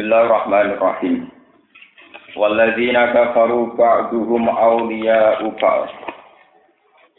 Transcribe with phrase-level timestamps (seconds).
[0.00, 1.28] Bismillahirrahmanirrahim.
[2.32, 5.92] Walladzina kafaru ba'duhum awliya'u ba'd.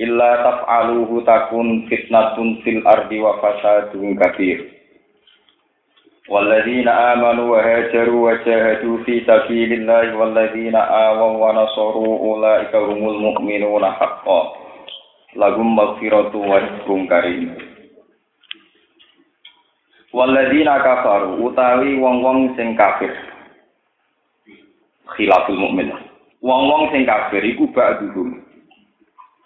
[0.01, 4.65] Illa taf'aluhu takun fitnatun fil ardi wa fasadun kabir.
[6.25, 13.93] Walladzina amanu wa hajaru wa jahadu fi sabilillahi walladzina awaw wa nasaru ulaika humul mu'minuna
[13.93, 14.57] haqqan.
[15.37, 17.70] Lahum maghfiratu wa rizqun karim.
[20.11, 23.15] Walladzina kafaru utawi wong-wong sing kafir.
[25.15, 25.87] Khilaful mukmin.
[26.43, 28.43] Wong-wong sing kafir iku ba'duhum.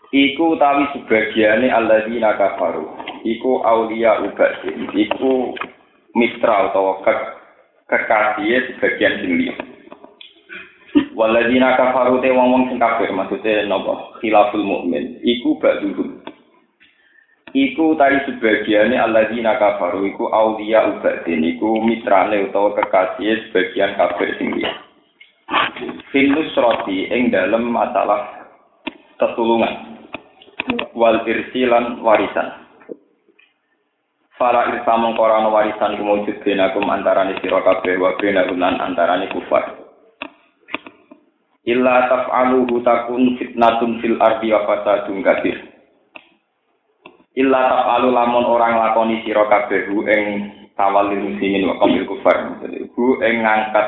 [0.10, 2.98] Iku utawi sebagiane alladzina kafaru.
[3.22, 4.90] Iku aulia ubadin.
[4.90, 5.54] Iku
[6.18, 7.14] mitra utawa ke
[7.86, 9.56] kekasih sebagian sing liya.
[11.14, 14.18] Walladzina kafaru te wong-wong sing kafir maksudnya napa?
[14.18, 15.22] Khilaful mukmin.
[15.22, 16.25] Iku ba'duhum.
[17.56, 24.52] Iku tadi sebagiannya alladzina kafaru iku aulia ubadin iku mitrane utawa kekasih sebagian kafir sing
[24.60, 24.76] liya.
[26.12, 28.52] Finus roti ing dalam masalah
[29.16, 29.96] ketulungan.
[30.92, 32.68] Wal irsilan warisan.
[34.36, 39.80] Fala irsa mengkorano warisan kumujud benakum antarane sira kabeh wa benakum lan antarane kufar.
[41.64, 45.75] Illa taf'aluhu takun fitnatun fil ardi wa fasadun kabir
[47.36, 50.24] illa tafalu lamun orang lakoni sira kabeh ing
[50.80, 52.64] tawalli muslimin wa qamil kufar.
[52.64, 53.88] Jadi bu ing ngangkat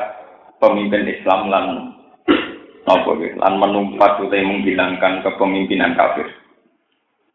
[0.60, 1.66] pemimpin Islam lan
[2.84, 6.28] napa lan menumpat utawa menghilangkan kepemimpinan kafir.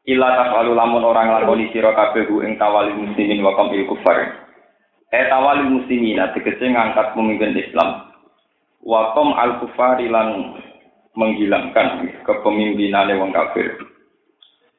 [0.05, 4.45] Illa tafalu lamun orang lakoni sira kabeh ing tawalli muslimin wa qamil kufar.
[5.09, 8.13] Eh tawalli muslimin tegese ngangkat pemimpin Islam.
[8.85, 10.59] Wa al kufari lan
[11.17, 13.92] menghilangkan kepemimpinan wong kafir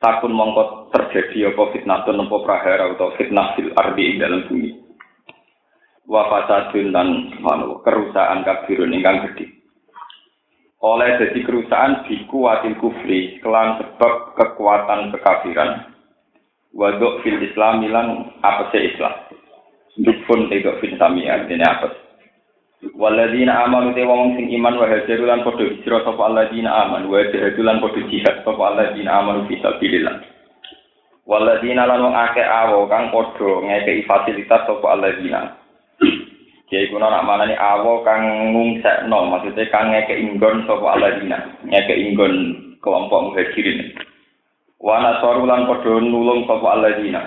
[0.05, 4.77] takun mongko terjadi apa atau nempo prahara atau fitnah fil ardi ing dalam bumi.
[6.05, 9.57] Wa fasadun dan manu kerusakan kabirun ingkang gede
[10.85, 15.97] oleh jadi kerusakan dikuatin kufri kelan sebab kekuatan kekafiran.
[16.77, 19.15] Waduk fil islam ilan apa sih islam
[19.95, 22.04] dukun tidak fil sami artinya apa
[22.93, 27.25] Waladina amanu te wong sing iman wa hajaru lan padha hijrah sapa alladzina amanu wa
[27.33, 30.21] jahadu lan padha jihad sapa alladzina amanu fi sabilillah.
[31.25, 35.57] Waladina lan wong akeh awo kang padha ngekeki fasilitas sapa alladzina.
[36.69, 42.35] Kiai kuna nak manani awo kang ngungsekno maksudnya kang ngekeki inggon sapa alladzina, ngekeki inggon
[42.85, 43.97] kelompok muhajirin.
[44.77, 47.23] Wa nasaru lan padha nulung sapa alladzina.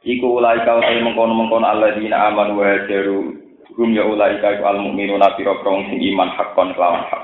[0.00, 3.39] Iku ulai kau mengkono-mengkono alladzina amanu wa hajaru
[3.80, 7.22] Hum ya ulai ka al mukminuna pira prong sing iman hakon kelawan hak.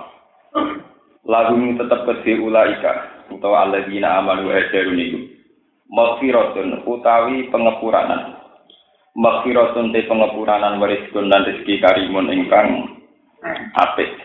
[1.29, 5.21] Lahum tetep kedhe ulaika utawa alladzina amanu wa hajaru niku.
[5.93, 8.41] Maghfiratun utawi pengepuranan.
[9.21, 12.89] Maghfiratun te pengepuranan wariskun dan rezeki karimun ingkang
[13.77, 14.17] apik.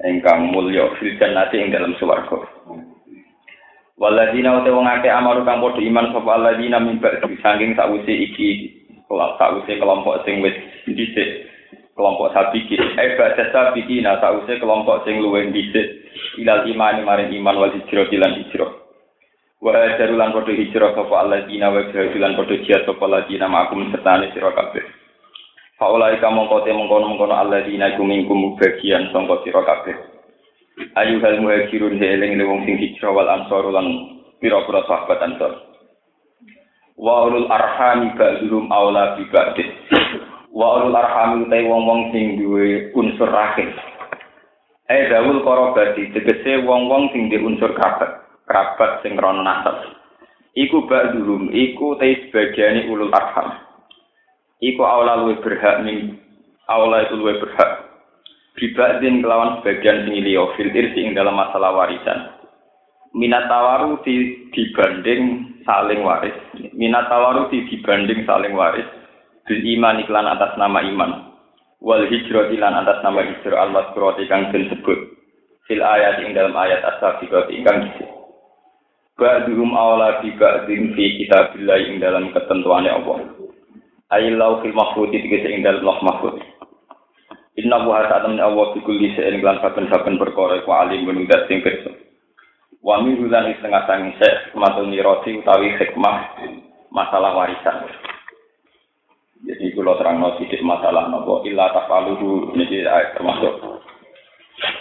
[0.00, 2.40] Ingkang mulya fil jannati ing dalam swarga.
[4.00, 8.80] Waladina uta wong akeh amaru kang padha iman sapa alladzina min ba'di saking sakwise iki
[9.04, 10.56] kalau sausé kelompok sing wis
[10.88, 11.49] dhisik
[12.00, 12.80] kelompok sabiki.
[12.80, 16.08] Eh baca sabiki nah sausé kelompok sing luwih dhisik.
[16.40, 18.72] Ilal iman maring iman wal hijrah lan hijrah.
[19.60, 24.56] Wa jarulan padha hijrah sapa alladzina wa jarulan padha jihad sapa alladzina makum sertane sira
[24.56, 24.84] kabeh.
[25.76, 29.96] Faulai kamu kote mengkono mengkono alladzina iku mingkum bagian sangka sira kabeh.
[30.96, 35.70] Ayu hal muhajirun heling wong sing hijrah wal ansor lan pira-pira sahabat ansor
[37.00, 39.72] wa ulul arhami ba'dhum aula bi ba'din
[40.50, 43.70] wa ulul arhami te wong-wong sing duwe unsur rahim
[44.90, 49.78] eh dawul korobati tegese wong-wong sing duwe unsur kerabat kerabat sing rono nasab.
[50.58, 53.54] Iku ba'dhum iku te sebagiane ulul arham.
[54.58, 56.18] Iku aula luwe berhak ning
[56.66, 57.86] aula itu luwe berhak.
[58.58, 62.34] Bibadin kelawan sebagian sing liya fil ing dalam masalah warisan.
[63.14, 66.34] Minat tawaru di, dibanding saling waris.
[66.74, 67.10] Minat
[67.50, 68.86] di, dibanding saling waris.
[69.50, 71.34] Bil iman iklan atas nama iman.
[71.82, 75.18] Wal hijrah iklan atas nama hijrah al maskurati kang disebut.
[75.66, 78.10] Fil ayat ing dalam ayat as-sabiqat ingkang disebut.
[79.18, 83.18] Ba'duhum awla bi ba'din fi kitabillah ing dalam ketentuannya Allah.
[84.14, 86.38] Ayilau fil mahfud itu ing dalam loh mahfud.
[87.58, 91.90] Inna buha saat Allah bikulli se'in klan saben-saben perkara ku alim menudat sing kersa.
[92.80, 96.32] wa min hulan setengah sangi sek matul niroti utawi hikmah
[96.88, 97.84] masalah warisan
[99.40, 102.52] jadi kalau terang sedikit masalah nopo illa tafaluhu.
[102.52, 102.84] Ini
[103.16, 103.52] termasuk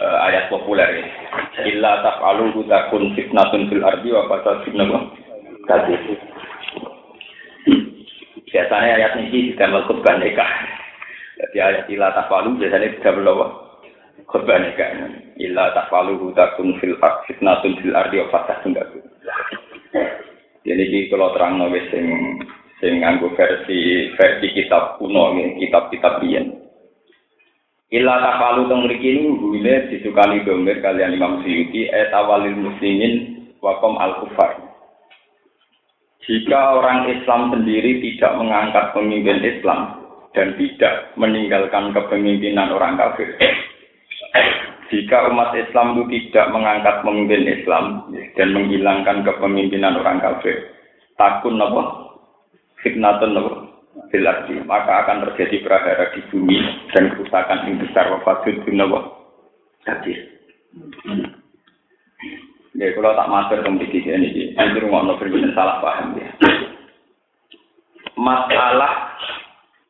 [0.03, 4.99] uh, ayat populer ya illa tafaluhu takun fitnatun fil ardi wa fasadun nopo
[8.49, 10.51] biasanya ayat ini tidak melakukan nikah.
[11.39, 13.47] Jadi ayat ila tafalu biasanya tidak berlawa.
[14.29, 14.97] Khutbah kan.
[15.39, 18.75] Ila tafalu hutakun fil fitnatun fil ardi wa fatahun
[20.67, 22.05] Jadi ini kalau terang nulis sing
[22.79, 26.55] sing nganggo versi versi kitab kuno nih, kitab-kitab biyen.
[27.89, 33.97] Ila tafalu teng mriki niku gune disukani domir kalian Imam Suyuti et awalil muslimin wakom
[33.97, 34.61] al kufar.
[36.23, 39.99] Jika orang Islam sendiri tidak mengangkat pemimpin Islam,
[40.33, 43.33] dan tidak meninggalkan kepemimpinan orang kafir.
[44.89, 50.57] Jika umat Islam itu tidak mengangkat pemimpin Islam dan menghilangkan kepemimpinan orang kafir,
[51.17, 52.08] takun nopo
[52.83, 53.51] fitnatun nopo
[54.09, 56.57] bilardi, maka akan terjadi prahara di bumi
[56.95, 58.05] dan kerusakan yang besar.
[58.13, 58.99] Wafatul nopo
[59.85, 60.17] hadir.
[62.77, 65.23] Ya, kalau tak masuk ke begini ini, ini rumah nopo
[65.55, 66.29] salah paham ya.
[68.19, 69.15] Masalah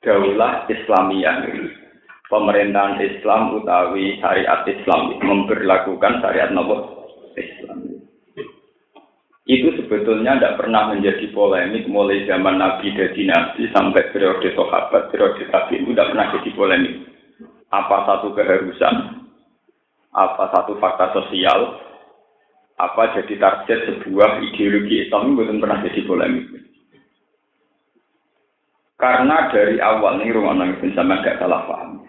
[0.06, 1.50] daulah Islamiyah.
[2.30, 7.89] Pemerintahan Islam utawi syariat Islam memperlakukan syariat nopo Islam
[9.50, 15.42] itu sebetulnya tidak pernah menjadi polemik mulai zaman Nabi dan Nabi sampai periode sahabat periode
[15.50, 16.96] tabi itu tidak pernah jadi polemik.
[17.74, 19.25] Apa satu keharusan?
[20.13, 21.81] Apa satu fakta sosial?
[22.78, 25.34] Apa jadi target sebuah ideologi Islam?
[25.34, 26.45] Itu belum pernah jadi polemik.
[29.02, 32.06] Karena dari awal nih rumah nangis sama gak salah paham.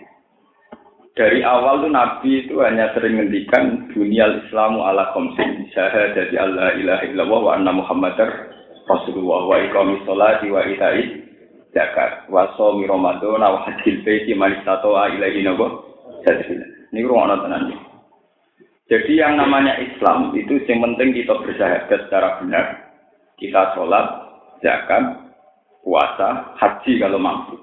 [1.21, 7.05] Dari awal tuh Nabi itu hanya sering ngendikan dunia Islamu ala komsin dari Allah ilaha
[7.05, 8.49] illallah wa anna Muhammadar
[8.89, 11.21] Rasulullah wa iqami sholati wa itai
[11.77, 15.93] zakat wa shomi ramadan wa hajjil baiti man ilaihi nabo
[16.89, 17.69] Ini rumah tenan
[18.89, 22.97] Jadi yang namanya Islam itu yang penting kita bersahabat secara benar.
[23.37, 24.09] Kita sholat,
[24.65, 25.05] zakat,
[25.85, 27.61] puasa, haji kalau mampu.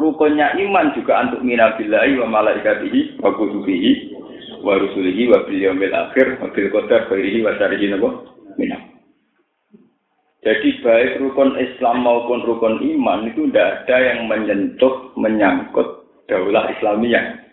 [0.00, 4.16] Rukunnya iman juga untuk minabillahi wa malaikatihi wa kutubihi
[4.64, 7.92] wa rusulihi wa bil akhir wa bil qadar khairihi wa syarrihi
[8.56, 8.82] minam.
[10.40, 17.44] Jadi baik rukun Islam maupun rukun iman itu tidak ada yang menyentuh, menyangkut daulah Islamiyah.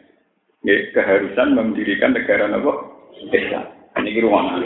[0.64, 2.74] Ya, keharusan mendirikan negara apa?
[3.28, 3.66] Islam.
[3.98, 4.64] Ini ruang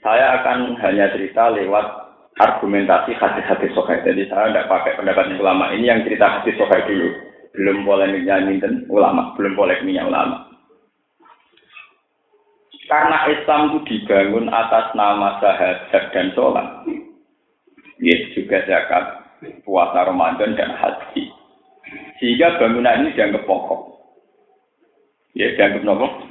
[0.00, 1.99] Saya akan hanya cerita lewat
[2.40, 4.00] argumentasi hadis-hadis sokai.
[4.00, 7.08] Jadi saya tidak pakai pendapat ulama ini yang cerita hadis sokai dulu.
[7.50, 10.48] Belum polemiknya dan ulama, belum polemiknya ulama.
[12.90, 16.66] Karena Islam itu dibangun atas nama sahabat dan sholat.
[18.02, 19.04] Ya, juga zakat,
[19.62, 21.30] puasa Ramadan dan haji.
[22.18, 23.94] Sehingga bangunan ini dianggap pokok.
[25.38, 26.30] Ya, dianggap pokok.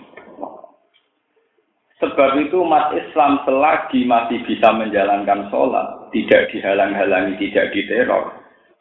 [1.99, 8.35] Sebab itu umat Islam selagi masih bisa menjalankan sholat, tidak dihalang-halangi, tidak diteror,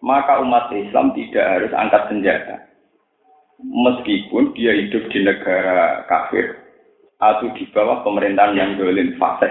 [0.04, 2.56] maka umat Islam tidak harus angkat senjata.
[3.58, 6.62] Meskipun dia hidup di negara kafir
[7.19, 9.50] atau di bawah pemerintahan yang dolim fasik.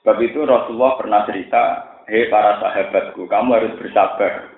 [0.00, 1.62] Sebab itu Rasulullah pernah cerita,
[2.08, 4.50] hei para sahabatku, kamu harus bersabar.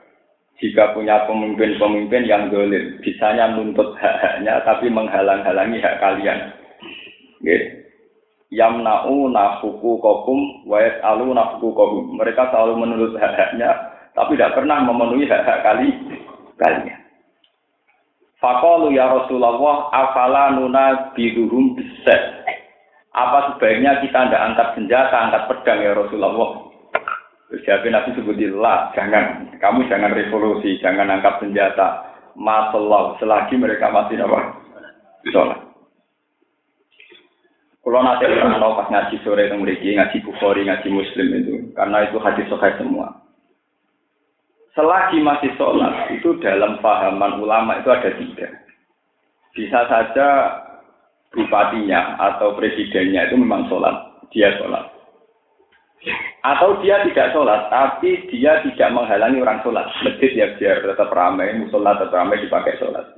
[0.62, 6.54] Jika punya pemimpin-pemimpin yang dolim, bisanya nuntut hak-haknya tapi menghalang-halangi hak kalian
[7.44, 7.83] Yamna'u
[8.54, 12.14] nafuku kokum wa yas'alu nafuku kokum.
[12.18, 13.70] Mereka selalu menurut hak-haknya,
[14.14, 15.88] tapi tidak pernah memenuhi hak-hak kali
[16.58, 17.00] kalian.
[18.38, 22.44] Fakalu ya Rasulullah, afala nuna biduhum biset.
[23.14, 26.50] Apa sebaiknya kita tidak angkat senjata, angkat pedang ya Rasulullah?
[27.54, 32.10] Jadi Nabi sebutillah, jangan, kamu jangan revolusi, jangan angkat senjata.
[32.34, 34.58] Masalah, selagi mereka masih apa?
[35.30, 35.73] Sholat.
[37.84, 42.16] Kalau nanti orang pas ngaji sore itu mereka ngaji bukhari, ngaji muslim itu, karena itu
[42.16, 43.12] hadis sahih semua.
[44.72, 48.48] Selagi masih sholat, itu dalam pahaman ulama itu ada tiga.
[49.52, 50.28] Bisa saja
[51.36, 54.88] bupatinya atau presidennya itu memang sholat, dia sholat.
[56.40, 59.92] Atau dia tidak sholat, tapi dia tidak menghalangi orang sholat.
[60.00, 63.12] Masjid ya biar tetap ramai, musola tetap ramai dipakai sholat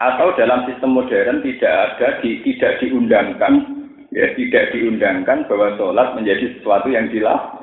[0.00, 6.56] atau dalam sistem modern tidak ada di, tidak diundangkan ya tidak diundangkan bahwa sholat menjadi
[6.56, 7.60] sesuatu yang dilarang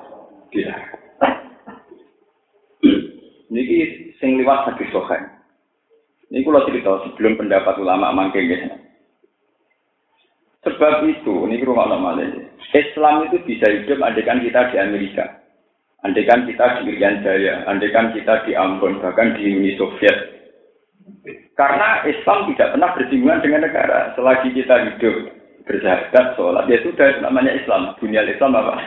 [0.53, 0.96] dilarang.
[3.48, 3.63] Ini
[4.22, 5.34] sing liwat hadis sohain
[6.29, 8.70] ini kalau cerita sebelum pendapat ulama mangke ya.
[10.62, 12.22] sebab itu ini rumah lama
[12.75, 15.41] Islam itu bisa hidup andekan kita di Amerika
[16.03, 20.37] andekan kita di Irian Jaya andekan kita di Ambon bahkan di Uni Soviet
[21.58, 24.14] karena Islam tidak pernah bersinggungan dengan negara.
[24.14, 25.16] Selagi kita hidup
[25.66, 27.98] bersahabat, sholat, ya sudah namanya Islam.
[27.98, 28.78] Dunia Islam apa?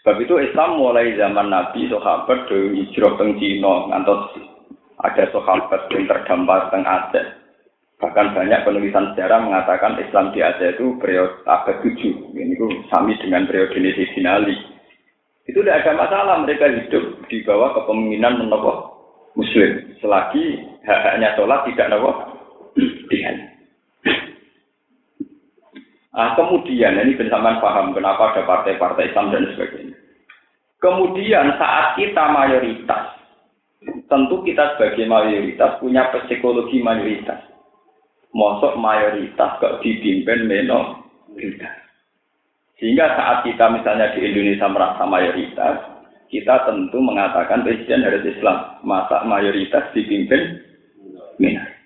[0.00, 4.40] Sebab itu Islam mulai zaman Nabi sahabat dari hijrah teng Cina ngantos
[5.04, 7.36] ada sahabat yang terdampar teng Aceh.
[8.00, 11.92] Bahkan banyak penulisan sejarah mengatakan Islam di Aceh itu periode abad 7.
[12.32, 13.76] Ini itu sami dengan periode
[14.16, 14.56] Sinali.
[15.44, 18.99] Itu tidak ada masalah mereka hidup di bawah kepemimpinan menokoh
[19.34, 19.96] Muslim.
[20.00, 22.10] Selagi hak-haknya sholat tidak nopo
[23.10, 23.36] dengan.
[26.10, 29.96] Nah, kemudian ini bersamaan paham kenapa ada partai-partai Islam dan sebagainya.
[30.80, 33.04] Kemudian saat kita mayoritas,
[34.08, 37.46] tentu kita sebagai mayoritas punya psikologi mayoritas.
[38.32, 41.76] Mosok mayoritas kok dipimpin minoritas.
[42.80, 45.99] Sehingga saat kita misalnya di Indonesia merasa mayoritas,
[46.30, 48.78] kita tentu mengatakan presiden harus Islam.
[48.86, 50.62] Masa mayoritas dipimpin
[51.42, 51.76] minoritas.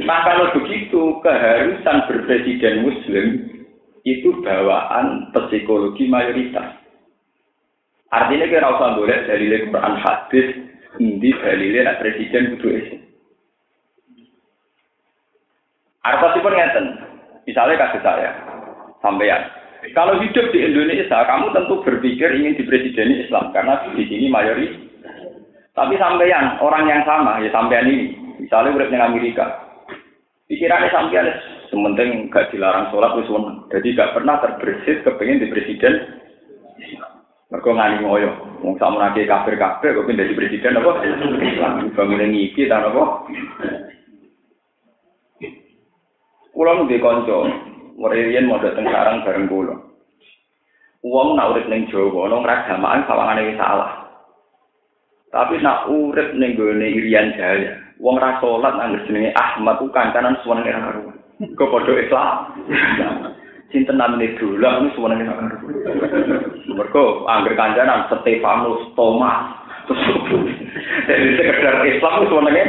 [0.00, 3.26] Nah kalau begitu keharusan berpresiden muslim
[4.08, 6.72] itu bawaan psikologi mayoritas.
[8.08, 10.46] Artinya kira usah boleh dalil Quran hadis
[10.98, 13.02] ini dalilnya nak presiden kudu Islam.
[16.40, 16.86] pun ngeten.
[17.44, 18.30] Misalnya kasih saya,
[19.04, 19.59] sampean.
[19.80, 24.76] Kalau hidup di Indonesia, kamu tentu berpikir ingin dipresideni Islam karena di sini mayoritas.
[25.72, 29.70] Tapi sampean orang yang sama ya sampean ini, misalnya urip Amerika,
[30.50, 31.30] Pikirannya sampean
[31.70, 33.30] sementing gak dilarang sholat wis.
[33.70, 36.20] Jadi gak pernah terbersit kepengen di presiden.
[37.54, 38.30] Mereka ngani ngoyo.
[38.62, 41.02] Wong sama nake kafir-kafir kok pindah di presiden apa?
[41.38, 41.90] Islam.
[41.94, 43.26] Bangun ngipi dan apa?
[46.50, 47.36] Kulo nu kanca,
[48.00, 49.76] Muriyen mau dateng sarang bareng kulo.
[51.04, 54.08] Wong nak urip ning Jawa, nang ragamaan sawangane wis salah.
[55.28, 60.40] Tapi nak urip ning gone Irian Jaya, wong ra salat nang jenenge Ahmad ku kancanan
[60.40, 61.12] suwenenge ra karo.
[61.44, 62.36] Kok padha Islam.
[63.70, 65.56] Sinten namine dolan niku suwenenge ra karo.
[66.72, 69.60] Mergo angger kancanan Stefanus Thomas.
[71.04, 72.64] Dari sekedar Islam suwenenge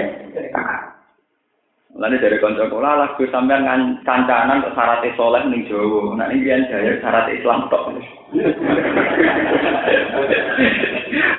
[2.02, 6.18] Lalu dari konco kula lah gue sampean ngan kancanan ke syarat soleh ning Jawa.
[6.18, 7.94] Nah ini biar jaya syarat Islam tok.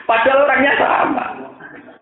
[0.06, 1.26] Padahal orangnya sama.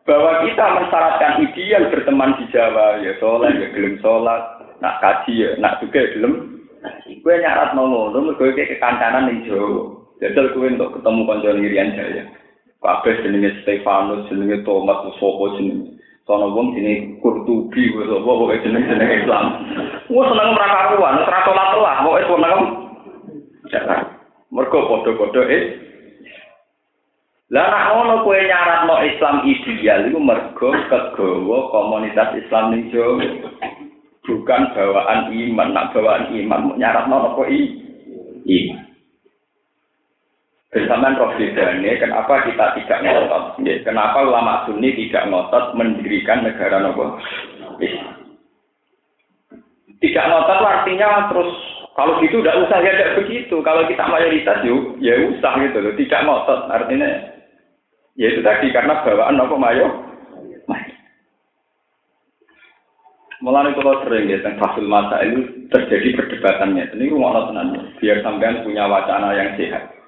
[0.05, 4.43] Bahwa kita mensyaratkan ideal berteman di Jawa, ya soleh, ya gelem sholat,
[4.85, 6.61] nak kaji ya, nak juga gelem.
[7.25, 10.05] Gue nyarat mau ngono, gue kayak kekancanan ning Jawa.
[10.21, 12.29] Jajal gue untuk ketemu konco Irian Jaya.
[12.85, 16.00] Kabeh jenenge Stefanus, jenenge Thomas, sopo jenenge.
[16.31, 19.67] Sono wong sini kurtubi, wis apa pokoke jeneng-jeneng Islam.
[20.07, 22.61] Wong seneng ora karuan, ora salat lah, pokoke seneng.
[23.75, 24.01] Jangan.
[24.55, 25.63] Mergo padha-padha eh.
[27.51, 33.27] Lah nek ngono kowe nyaratno Islam ideal iku mergo kegawa komunitas Islam ning Jawa.
[34.23, 37.61] Bukan bawaan iman, nak bawaan iman nyaratno apa i?
[38.47, 38.90] Iman.
[40.71, 43.59] Bersamaan roh bedanya, kenapa kita tidak ngotot?
[43.67, 47.19] Ya, kenapa ulama sunni tidak ngotot mendirikan negara nopo?
[49.99, 51.51] Tidak ngotot artinya terus
[51.99, 53.59] kalau gitu tidak usah ya tidak begitu.
[53.67, 55.93] Kalau kita mayoritas yuk, ya usah gitu loh.
[55.99, 57.09] Tidak ngotot artinya
[58.15, 60.07] ya itu tadi karena bawaan nopo mayo.
[63.41, 66.93] Mulai kalau sering ya tentang fasul masa itu terjadi perdebatannya.
[66.93, 70.00] Ini rumah tenan biar sampean punya wacana yang sehat.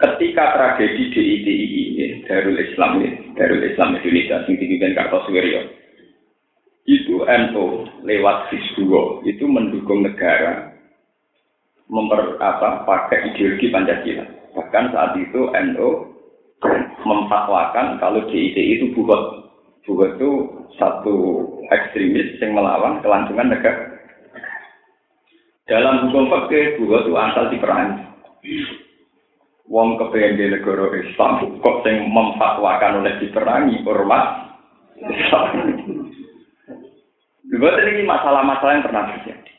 [0.00, 5.62] Ketika tragedi DITI ini, Darul Islam ini, Darul Islam Indonesia, yang dipimpin Kartosuwiryo,
[6.84, 7.64] itu NU
[8.04, 8.80] lewat FIS2
[9.24, 10.76] itu mendukung negara
[11.88, 14.24] memper apa pakai ideologi Pancasila.
[14.52, 15.88] Bahkan saat itu NU
[17.04, 19.44] memfatwakan kalau DITI itu buat
[19.84, 20.30] buat itu
[20.80, 21.16] satu
[21.68, 24.00] ekstremis yang melawan kelangsungan negara.
[25.64, 28.04] Dalam hukum fakir, buat itu asal diperangi
[29.68, 34.26] wong kepengen negara Islam kok sing memfatwakan oleh diperangi ormas
[35.00, 35.48] Islam.
[37.54, 39.52] ini masalah-masalah yang pernah terjadi.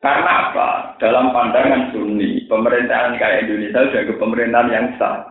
[0.00, 0.68] Karena apa?
[0.96, 5.28] Dalam pandangan Sunni, pemerintahan kayak Indonesia sudah ke pemerintahan yang sah.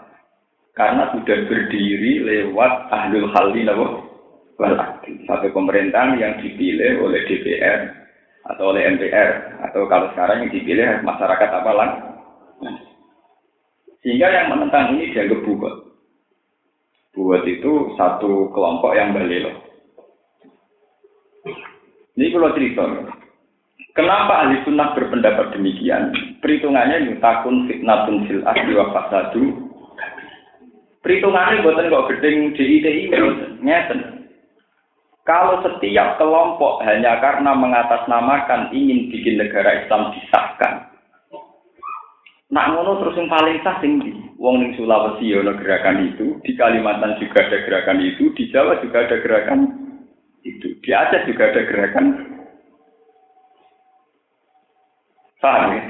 [0.78, 4.06] Karena sudah berdiri lewat ahlul halli wal
[5.26, 7.90] Satu pemerintahan yang dipilih oleh DPR
[8.46, 11.92] atau oleh MPR atau kalau sekarang yang dipilih masyarakat apa lang?
[14.00, 15.76] Sehingga yang menentang ini dianggap buat.
[17.16, 19.52] Buat itu satu kelompok yang balelo.
[22.16, 22.84] Ini kalau cerita.
[23.96, 26.16] Kenapa ahli sunnah berpendapat demikian?
[26.40, 29.44] Perhitungannya yutakun fitnatun fil asli wa fasadu.
[31.00, 33.12] Perhitungannya buatan kok gedeng DITI
[33.64, 34.00] ngeten.
[35.24, 40.89] Kalau setiap kelompok hanya karena mengatasnamakan ingin bikin negara Islam disahkan,
[42.50, 44.10] Nak ngono terus yang paling sah sing di
[44.42, 49.06] Wong ning Sulawesi ono gerakan itu, di Kalimantan juga ada gerakan itu, di Jawa juga
[49.06, 49.60] ada gerakan
[50.42, 52.06] itu, di Aceh juga ada gerakan.
[55.40, 55.82] Paham ya?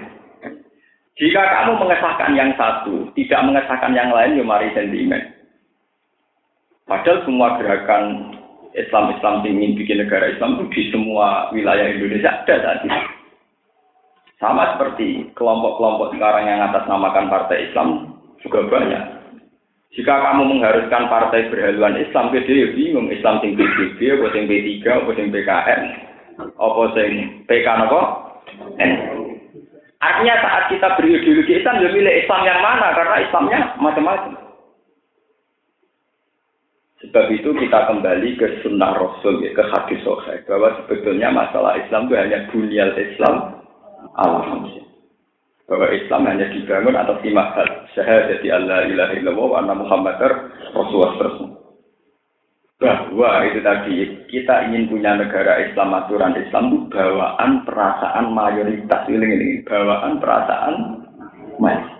[1.20, 5.36] Jika kamu mengesahkan yang satu, tidak mengesahkan yang lain, ya mari sentimen.
[6.88, 8.36] Padahal semua gerakan
[8.74, 13.19] Islam-Islam ingin bikin negara Islam itu di semua wilayah Indonesia ada tadi.
[14.40, 19.04] Sama seperti kelompok-kelompok sekarang yang atas namakan partai Islam juga banyak.
[20.00, 25.12] Jika kamu mengharuskan partai berhaluan Islam, dia bingung Islam sing PBB, apa sing P3, apa
[25.18, 25.82] sing PKN,
[26.56, 27.12] apa sing
[27.52, 28.02] PK apa?
[30.00, 32.96] Artinya saat kita berideologi Islam, ya milih Islam yang mana?
[32.96, 34.34] Karena Islamnya macam-macam.
[37.04, 42.08] Sebab itu kita kembali ke sunnah Rasul, ya, ke hadis sahih bahwa sebetulnya masalah Islam
[42.08, 43.59] itu hanya bunyal Islam
[44.16, 44.88] alhamdulillah.
[45.70, 47.70] Bahwa Islam hanya dibangun atas lima hal.
[47.94, 50.32] Syahadat Allah ilaha illallah wa anna Muhammadar
[50.74, 51.62] Rasulullah.
[52.80, 53.96] Bahwa itu tadi
[54.34, 60.76] kita ingin punya negara Islam aturan Islam itu bawaan perasaan mayoritas ini, ini bawaan perasaan
[61.62, 62.00] mayoritas.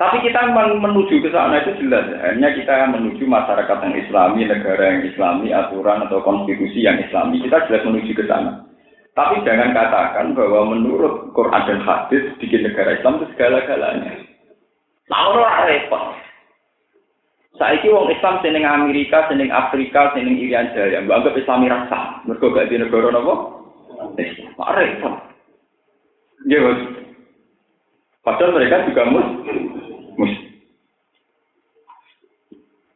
[0.00, 2.08] Tapi kita menuju ke sana itu jelas.
[2.24, 7.36] Hanya kita menuju masyarakat yang islami, negara yang islami, aturan atau konstitusi yang islami.
[7.44, 8.64] Kita jelas menuju ke sana.
[9.14, 14.12] Tapi jangan katakan bahwa menurut Quran dan hadis bikin negara Islam itu segala-galanya.
[15.10, 16.04] Lalu orang repot.
[17.58, 22.24] Saiki wong Islam seneng Amerika, seneng Afrika, seneng Irian Jaya, mbak anggap Islami rasa.
[22.24, 23.34] Mereka gak di negara apa?
[24.16, 24.50] Islam.
[24.56, 25.14] Repot.
[26.48, 26.60] Ya,
[28.20, 29.28] Padahal mereka juga mus
[30.16, 30.50] muslim.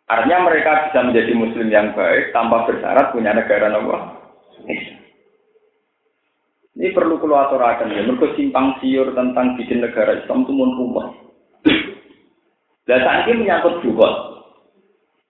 [0.05, 4.24] Artinya mereka bisa menjadi muslim yang baik tanpa bersyarat punya negara nopo.
[6.85, 8.05] Ini perlu keluar aturakan ya.
[8.05, 11.17] Mereka simpang siur tentang bikin negara Islam itu mun rumah.
[12.85, 14.05] Dan saat ini menyangkut juga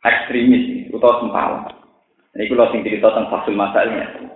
[0.03, 1.71] ekstremis atau sempala.
[2.35, 4.35] Ini kalau sing cerita tentang fasul masalahnya.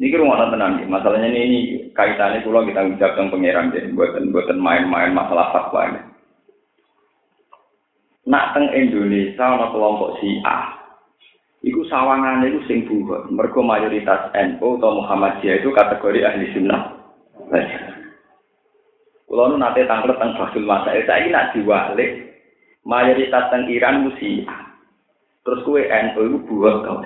[0.00, 1.60] Ini rumah tenang Masalahnya ini, ini
[1.92, 6.00] kaitannya kalau kita ucapkan pangeran jadi buatan buatan main-main masalah fatwa ini.
[8.32, 10.16] Nak teng Indonesia ana kelompok
[10.48, 10.79] A,
[11.60, 13.28] Iku sawangane iku sing buhut.
[13.28, 16.96] Mergo mayoritas NU atau Muhammadiyah itu kategori ahli sunnah.
[19.28, 22.34] Kulo nu nate tanglet teng Fasul Masail, saiki nak diwalik
[22.82, 24.42] mayoritas teng Iran musi
[25.44, 26.98] Terus kue NU itu buhut kau.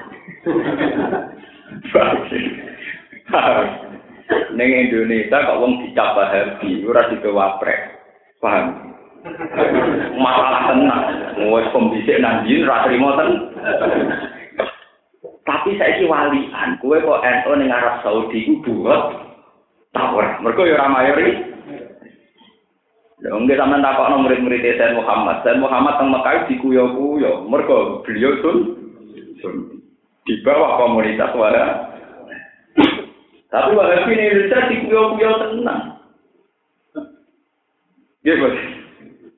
[4.55, 7.81] Neng Indonesia kok wong dicap Wahabi, ora dikewaprek.
[8.39, 8.95] Paham?
[10.21, 11.03] masalah tenang.
[12.21, 13.31] Nang jin ra trimo ten.
[15.45, 19.13] Tapi saiki walian, kowe kok ento ning Arab Saudi ku buat
[19.93, 20.41] tawar.
[20.41, 21.53] Mergo ya ora mayori.
[23.21, 25.45] Ya nggih sampean takokno murid-murid Sayyid Muhammad.
[25.45, 27.45] Sayyid Muhammad teng Mekah dikuyo-kuyo.
[27.49, 28.57] Mergo beliau sun
[29.41, 29.85] sun
[30.25, 31.93] di bawah komunitas wala.
[33.53, 35.81] Tapi wahabi ini Indonesia dikuyo-kuyo tenang.
[38.25, 38.74] Ya, Bos.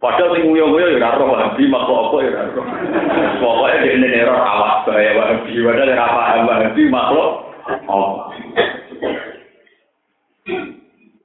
[0.07, 2.67] Padahal sing nguyo-nguyo ya ora roh wahabi makhluk apa ya ora roh.
[3.43, 7.31] Pokoke dene nek ora awak bahaya wahabi padahal ora paham wahabi makhluk
[7.67, 8.09] apa.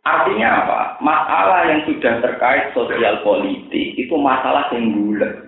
[0.01, 0.79] Artinya apa?
[0.97, 5.45] Masalah yang sudah terkait sosial politik itu masalah yang bulat.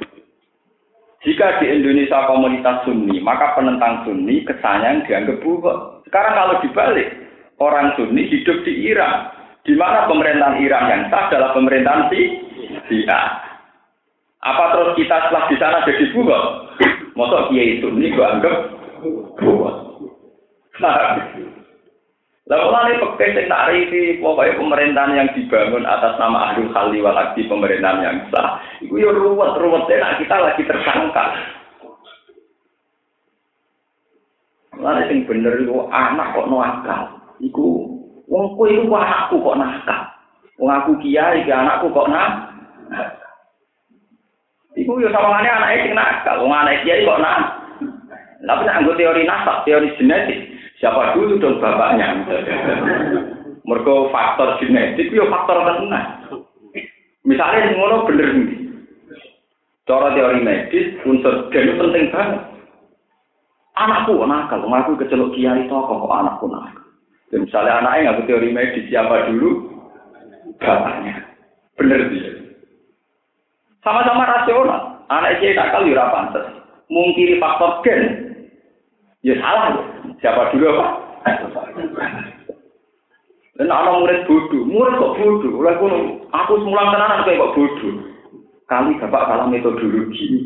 [1.25, 6.05] Jika di Indonesia komunitas Sunni, maka penentang Sunni kesannya dianggap bulat.
[6.05, 7.09] Sekarang kalau dibalik,
[7.57, 12.19] orang Sunni hidup di Iran, di mana pemerintahan Iran yang sah adalah pemerintahan si
[12.91, 13.21] dia.
[14.43, 16.43] Apa terus kita setelah di sana jadi buah?
[17.15, 18.55] Masa itu ini gua anggap
[19.39, 19.75] buah.
[20.83, 20.95] Nah,
[22.43, 28.03] lalu nanti pakai sing tarifi pokoknya pemerintahan yang dibangun atas nama Ahlul Khali wal pemerintahan
[28.03, 28.59] yang sah.
[28.83, 31.25] Itu ya ruwet ruwet nah, kita lagi tersangka.
[34.75, 37.01] Lalu sing bener itu anak kok nakal.
[37.39, 37.92] Iku
[38.27, 40.01] wong kowe iku anakku kok nakal.
[40.61, 42.51] Wong aku kiai, anakku kok nakal.
[44.73, 47.39] Iku yo sawangane anake sing nakal, wong anake kiai kok nak.
[48.43, 52.27] Tapi nek anggo teori nasab, teori genetik, siapa dulu dong bapaknya?
[53.63, 56.05] Mergo faktor genetik yo faktor tenan.
[57.23, 58.59] Misalnya ngono bener nih.
[59.87, 62.41] Cara teori medis, unsur gen itu penting banget.
[63.79, 66.82] Anakku nakal, aku kecelok kiai toko kok anakku nakal.
[67.33, 69.73] Dan misalnya anaknya nggak teori medis siapa dulu?
[70.61, 71.17] Bapaknya.
[71.81, 72.29] Bener dia.
[73.81, 75.01] Sama-sama rasional.
[75.09, 76.45] Anak kiai nakal ya pantas.
[76.93, 78.01] Mungkiri faktor gen.
[79.25, 79.81] Ya salah.
[80.21, 80.85] Siapa dulu apa?
[83.57, 85.51] Dan anak murid bodoh, murid kok bodoh.
[85.57, 85.85] Oleh aku,
[86.37, 87.95] aku semula tenanan kayak kok bodoh.
[88.69, 90.45] Kali bapak salah metodologi.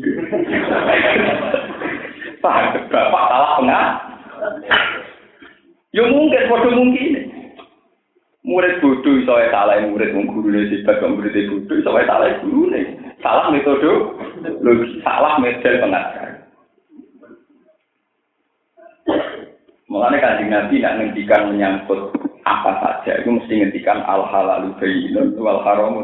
[2.42, 3.86] Pak, bapak salah pengah.
[5.96, 7.10] Ya mungkin, bodoh mungkin.
[8.44, 12.80] Murid bodoh wae salah murid wong gurune sifat murid bodoh iso salah gurune.
[13.18, 13.90] Salah metode
[14.62, 16.28] logis, salah metode pengajar.
[19.88, 22.12] Mengenai kanjeng Nabi nak ngendikan menyangkut
[22.44, 25.96] apa saja itu mesti ngendikan al halalu bayyinun wal haram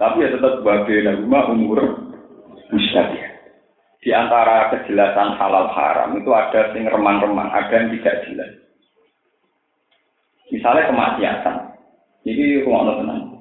[0.00, 1.80] Tapi ya tetap bagian rumah umur
[2.72, 3.33] musyabih.
[4.04, 8.52] Di antara kejelasan halal haram itu ada sing remang-remang, ada yang tidak jelas.
[10.52, 11.56] Misalnya kemaksiatan.
[12.28, 13.40] Jadi rumah tenang.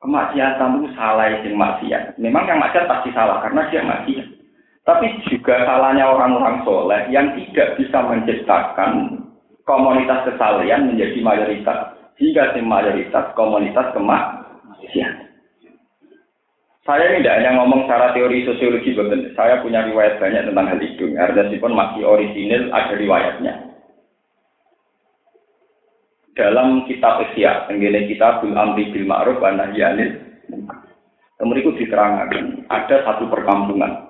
[0.00, 2.16] Kemaksiatan itu salah yang maksiat.
[2.16, 4.26] Memang yang maksiat pasti salah karena dia maksiat.
[4.88, 9.18] Tapi juga salahnya orang-orang soleh yang tidak bisa menciptakan
[9.68, 15.25] komunitas kesalahan menjadi mayoritas hingga si mayoritas komunitas kemaksiatan.
[16.86, 19.26] Saya ini tidak hanya ngomong secara teori sosiologi, betul.
[19.34, 21.10] Saya punya riwayat banyak tentang hal itu.
[21.58, 23.54] pun masih orisinil, ada riwayatnya.
[26.38, 29.82] Dalam kitab Isya, tenggine kita bil amri bil ma'ruf wa nahi
[31.36, 34.06] Kemudian diterangkan ada satu perkampungan.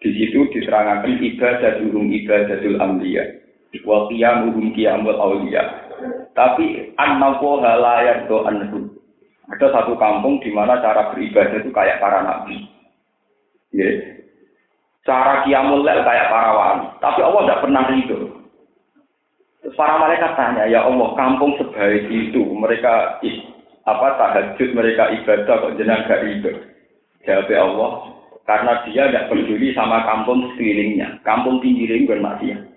[0.00, 3.22] Di situ diterangkan ibadah durung ibadatul amliya
[3.84, 5.62] wa qiyamuhum qiyamul awliya.
[6.32, 8.95] Tapi annahu la yardo anhu.
[9.46, 12.66] Ada satu kampung di mana cara beribadah itu kayak para nabi.
[13.70, 13.90] Ya.
[15.06, 16.86] Cara lail kayak para wali.
[16.98, 18.18] Tapi Allah tidak pernah itu.
[19.78, 23.18] Para malaikat tanya, ya Allah, kampung sebaik itu, mereka
[23.82, 26.50] apa tahajud, mereka ibadah kok jenang gak itu.
[27.26, 27.92] Jawab Allah,
[28.46, 31.18] karena dia tidak peduli sama kampung sekelilingnya.
[31.26, 32.75] Kampung pinggirin bermaksiat.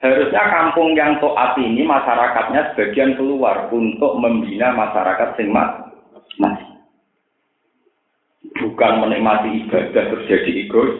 [0.00, 6.68] Harusnya kampung yang toat ini masyarakatnya sebagian keluar untuk membina masyarakat sing masih.
[8.64, 10.96] Bukan menikmati ibadah terus jadi egois.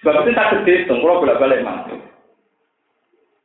[0.00, 2.00] Sebab itu tak gede, kalau bolak-balik masuk.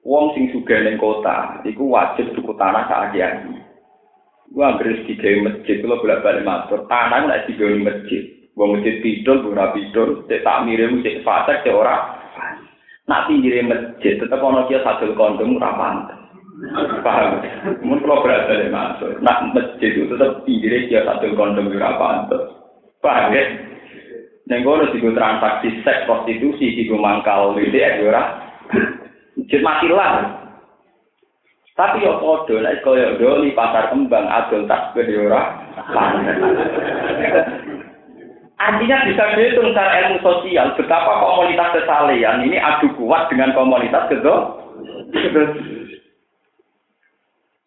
[0.06, 3.42] Wong sing sugih ning kota, iku wajib tuku tanah sak kiai.
[4.54, 6.86] Gua anggere digawe masjid, kalau bolak-balik masuk.
[6.86, 8.24] Tanah nek digawe masjid.
[8.56, 12.15] Wong masjid ora pidol, cek tak mirip, cek fasek, cek ora.
[13.06, 16.18] Nak pinggire masjid tetep ana kia sadul kondom ora pantes.
[17.06, 17.44] Paham?
[17.86, 22.50] Mun kalau berada di masuk, nak masjid itu tetap pinggirnya dia satu kondom ora pantes.
[23.06, 23.44] Paham ya?
[24.46, 28.24] Neng kono digo transaksi seks prostitusi digo mangkal WDR ora.
[29.38, 30.42] Masjid matilah.
[31.76, 34.66] Tapi yo padha nek koyo doli pasar kembang adol
[34.96, 35.42] yo ora.
[38.56, 44.36] Artinya bisa dihitung secara ilmu sosial betapa komunitas kesalehan ini adu kuat dengan komunitas gitu.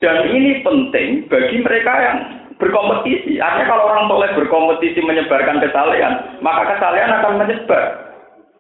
[0.01, 2.17] Dan ini penting bagi mereka yang
[2.57, 3.37] berkompetisi.
[3.37, 7.85] Artinya kalau orang boleh berkompetisi menyebarkan kesalehan, maka kesalehan akan menyebar.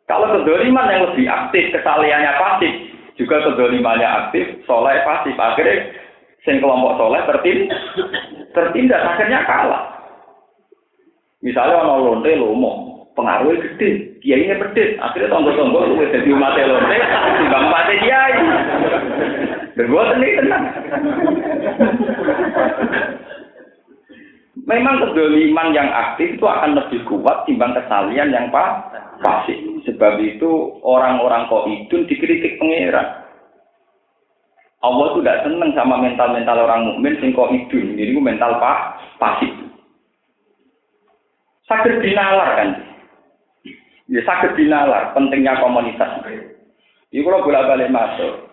[0.08, 2.72] Kalau kedoliman yang lebih aktif, kesalehannya pasif,
[3.20, 5.36] juga kedolimannya aktif, soleh pasif.
[5.36, 5.96] Akhirnya
[6.44, 7.82] sing kelompok soleh tertindas,
[8.52, 9.97] tertindas akhirnya kalah.
[11.38, 16.96] Misalnya orang lonte lomo, pengaruhnya gede, kiai pedes, akhirnya tonggo-tonggo lu jadi umat lonte,
[17.38, 18.34] timbang umat kiai.
[19.78, 20.64] Dan gue tenang.
[24.66, 29.56] Memang kedoliman yang aktif itu akan lebih kuat timbang kesalian yang pasif.
[29.86, 33.24] Sebab itu orang-orang kok itu dikritik pangeran.
[34.82, 37.94] Allah itu tidak senang sama mental-mental orang mukmin sing kok idun.
[37.94, 38.78] Jadi mental pak
[39.22, 39.67] pasif.
[41.68, 42.70] Sakit dinalar kan?
[44.08, 46.24] Ya sakit dinalar, pentingnya komunitas.
[47.12, 48.48] Ini kalau bolak balik masuk.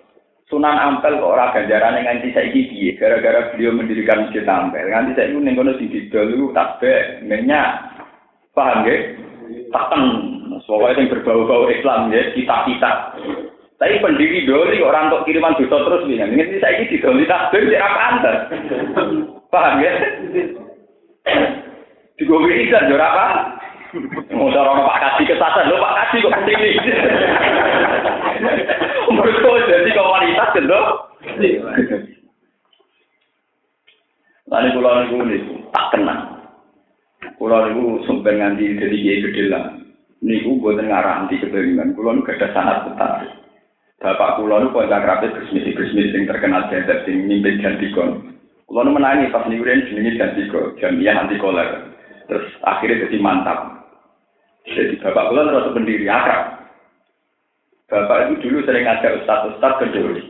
[0.45, 4.91] Sunan Ampel kok ora ganjaran nganti saiki piye gara-gara beliau mendirikan Masjid Ampel.
[4.91, 7.88] Nganti saiki ning kono didol iku tasbih, minyak.
[8.54, 8.99] Paham nggih?
[9.71, 10.04] Taken.
[10.65, 12.91] Pokoknya yang berbau-bau Islam ya, kita-kita.
[13.75, 17.99] Tapi pendiri doli orang untuk kiriman dosa terus saya ini didoli tasbih, tidak apa
[19.49, 19.93] Paham ya?
[22.15, 23.25] Digowe izan yo ora apa?
[24.32, 26.69] Motor orang Pak Kasih kesasar, lo Pak Kasih kok ke sini.
[29.15, 30.80] Mereka jadi komunitas lo.
[34.45, 36.19] Lalu pulau niku niku tak kenal.
[37.36, 39.63] Pulau niku sumpah nganti jadi kiai gede lah.
[40.23, 41.95] Niku buatan ngarang di kebelingan.
[41.95, 43.28] Pulau niku ada sangat betah.
[43.99, 48.39] Bapak pulau niku kontak rapi bersmisi bersmisi yang terkenal jadi sing mimpin ganti kon.
[48.67, 51.94] Pulau niku menangi pas niku jenenge ganti kon, jamiah anti koler.
[52.25, 53.85] Terus akhirnya jadi mantap.
[54.65, 56.65] Jadi bapak kula terus pendiri akrab.
[57.85, 60.23] Bapak itu dulu sering ngajak ustaz-ustaz ke Doli.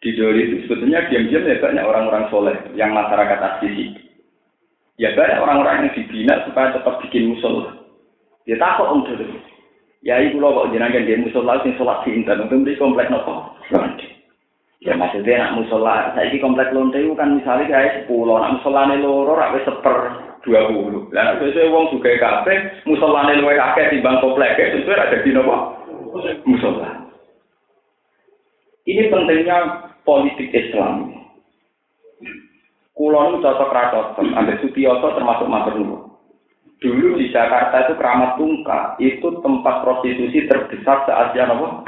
[0.00, 3.92] Di Doli itu sebetulnya diam-diam ya banyak orang-orang soleh yang masyarakat asli.
[4.96, 7.76] Ya banyak orang-orang yang dibina supaya tetap bikin musola.
[8.48, 9.28] Dia takut om Doli.
[10.00, 13.52] Ya ibu lo kok jenengan dia musola sing sholat di untuk di komplek nopo.
[14.78, 19.02] Ya maksudnya nak musola, saya ini komplek lonte kan misalnya kayak sepuluh, nak musola nih
[19.02, 19.96] loro, rakyat seper
[20.46, 21.02] dua puluh.
[21.10, 22.54] Lah biasanya uang juga kafe,
[22.86, 25.82] musola nih luwe akeh timbang komplek, itu ada di nopo
[26.46, 27.10] musola.
[28.86, 29.58] Ini pentingnya
[30.06, 31.10] politik Islam.
[32.94, 35.74] Kulon cocok cocok, ambil Sutioso termasuk Mas
[36.78, 41.82] Dulu di Jakarta itu keramat tungka, itu tempat prostitusi terbesar se Asia Nopo.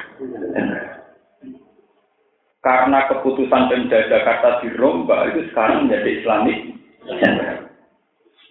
[2.61, 6.59] Karena keputusan Pemda Jakarta dirombak itu sekarang menjadi Islamik.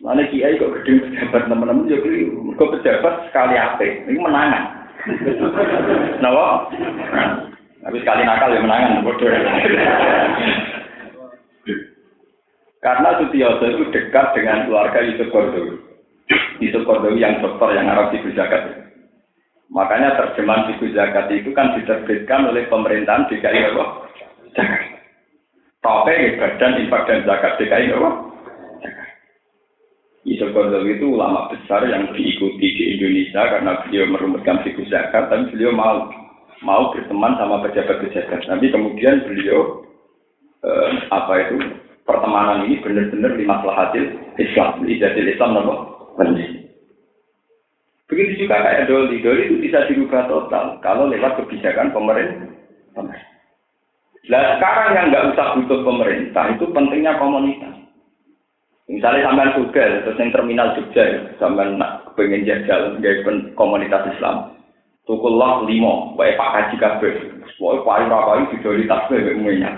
[0.02, 2.02] Mana kiai kok gede pejabat teman-teman ya
[2.58, 3.86] kok pejabat sekali apa?
[3.86, 4.63] Ini menangan.
[6.24, 6.74] Napa?
[7.86, 9.30] Tapi sekali nakal ya menangan bodoh.
[12.80, 15.84] Karena Sutioso itu dekat dengan keluarga Yusuf Kordowi.
[16.63, 18.88] Yusuf Kordowi yang dokter yang Arab di Zakat.
[19.70, 23.86] Makanya terjemahan Fiku Zakat itu kan diterbitkan oleh pemerintahan DKI apa?
[24.58, 24.98] Jakarta.
[25.80, 28.10] Tope badan infak dan zakat DKI apa?
[30.28, 35.48] Yusuf Qardawi itu ulama besar yang diikuti di Indonesia karena beliau merumuskan fikih zakat, tapi
[35.56, 36.12] beliau mau
[36.60, 38.44] mau berteman sama pejabat-pejabat.
[38.44, 39.88] Tapi kemudian beliau
[40.68, 41.56] eh, apa itu
[42.04, 44.04] pertemanan ini benar-benar lima hasil
[44.36, 45.74] Islam, jadi Islam nopo
[48.10, 52.50] Begitu juga kayak Doli, Doli itu bisa dirubah total kalau lewat kebijakan pemerintah.
[54.30, 57.78] Nah sekarang yang nggak usah butuh pemerintah itu pentingnya komunitas.
[58.89, 61.06] Misalnya sampean juga, terus yang terminal Jogja,
[61.38, 63.22] sampean nak pengen jajal gaya
[63.54, 64.58] komunitas Islam.
[65.06, 67.13] Tukullah limo, baik Pak Kaji kabeh.
[67.60, 69.76] Wah, paling rapai di tas bebek minyak.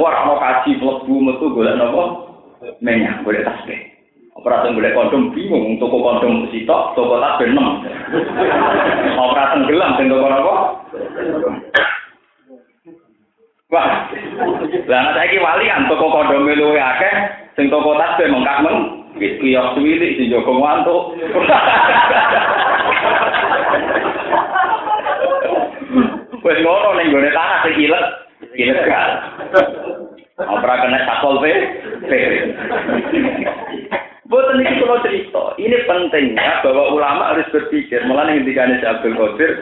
[0.00, 2.02] Wah, mau kaji bu metu boleh nopo
[2.80, 3.60] minyak, boleh tas
[4.34, 5.78] Ora operasi golek kondom bingung.
[5.78, 7.68] Toko kondom sitok toko tak ben nem.
[9.14, 10.54] Operasi gelam ben toko apa?
[13.70, 14.10] Wah.
[14.90, 17.14] Lah nek iki walian toko kondom luwe akeh
[17.54, 21.14] sing toko tak ben mengkak men wis kliyo swilik sing jogo ngantu
[26.42, 28.04] wis ngono ning gone tanah sing ilek
[28.58, 29.10] ilegal.
[30.34, 31.54] Apa kena sakol pe?
[34.24, 35.52] Boten iki kula cerita.
[35.60, 38.00] Ini pentingnya bahwa ulama harus berpikir.
[38.08, 39.52] Mulane ngendikane Abdul Qadir,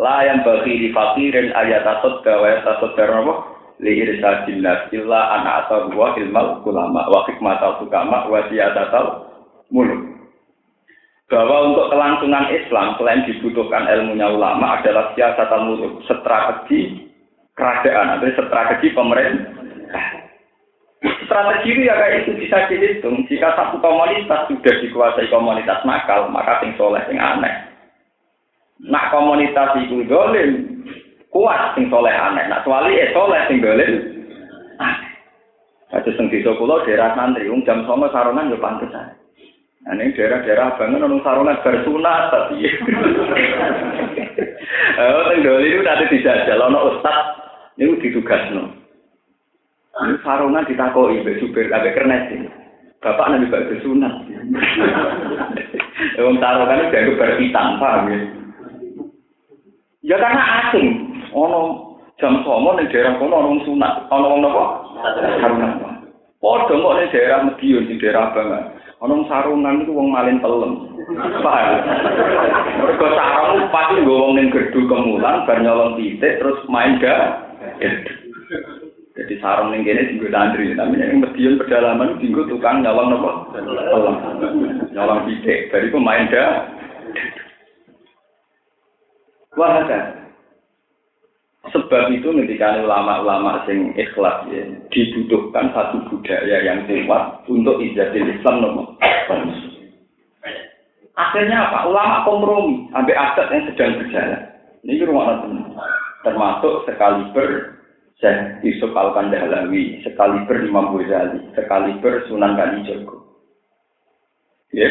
[0.00, 3.34] la yang bagi di fakirin ayat atau gawe atau apa
[3.80, 9.24] li irsadin nas illa ana atau wa ilmal ulama wa hikmatal sukama wa siyadatal
[9.72, 10.04] muluk
[11.30, 17.08] bahwa untuk kelangsungan Islam selain dibutuhkan ilmunya ulama adalah siasat muluk strategi
[17.56, 19.49] kerajaan atau strategi pemerintah
[21.30, 26.58] strategi itu ya kayak itu bisa dihitung jika satu komunitas sudah dikuasai komunitas nakal maka
[26.58, 27.70] sing soleh sing aneh
[28.80, 30.80] Nak komunitas itu dolim,
[31.28, 32.48] kuat sing soleh aneh.
[32.48, 33.92] Nak suali eh soleh sing dolim,
[34.80, 35.12] aneh.
[35.92, 39.12] Ada sing desa kula daerah santri, um jam sama sarungan yo pantes ae.
[39.80, 42.56] Nah, ini daerah-daerah banget nang sarungan bersunat tapi.
[45.00, 47.16] Oh, sing dolim itu tadi dijajal ana ustaz
[47.76, 48.79] niku ditugasno.
[49.90, 52.30] Ini sarungan ditakoki mbek supir ambek kernet.
[53.02, 54.14] Bapak nabi bak sunat.
[56.20, 58.18] Wong sarungan itu dianggap berhitam, paham ya?
[60.04, 60.86] Ya karena asing.
[61.34, 61.60] Ono
[62.22, 64.64] jam somo ning daerah kono ono sunat, ono wong napa?
[65.42, 65.72] Sarungan.
[66.40, 68.64] Padha kok ning daerah Medion di daerah Bangan.
[69.00, 70.72] Ono sarungan itu wong malin pelem.
[71.42, 71.70] Paham?
[72.84, 77.42] Mergo sarung pasti nggo wong ning gerdu kemulan bar nyolong titik terus main ga.
[79.20, 83.30] Jadi sarung ning kene dienggo tandri, tapi ning Medion pedalaman dienggo tukang nyolong napa?
[83.52, 84.16] Pelem.
[84.96, 86.64] Nyolong titik, bariku main ga.
[89.60, 90.16] Wahada.
[91.68, 98.64] Sebab itu ketika ulama-ulama sing ikhlas ya, dibutuhkan satu budaya yang kuat untuk ijadah Islam
[98.64, 98.96] nomor.
[101.20, 101.92] Akhirnya apa?
[101.92, 104.42] Ulama kompromi sampai adat yang sedang berjalan.
[104.80, 105.44] Ini rumah
[106.24, 107.79] termasuk sekaliber
[108.20, 113.24] Syekh Yusuf Al-Kandahlawi, sekaliber Imam Ghazali, sekaliber Sunan Kalijogo.
[114.76, 114.86] Ya,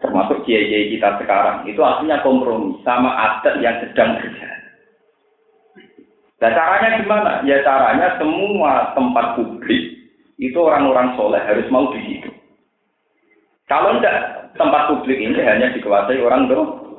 [0.00, 4.60] termasuk kiai-kiai kita sekarang, itu artinya kompromi sama adat yang sedang berjalan.
[6.40, 7.32] Nah caranya gimana?
[7.44, 10.00] Ya caranya semua tempat publik
[10.40, 12.32] itu orang-orang soleh harus mau di situ.
[13.68, 16.89] Kalau tidak tempat publik ini hanya dikuasai orang tuh.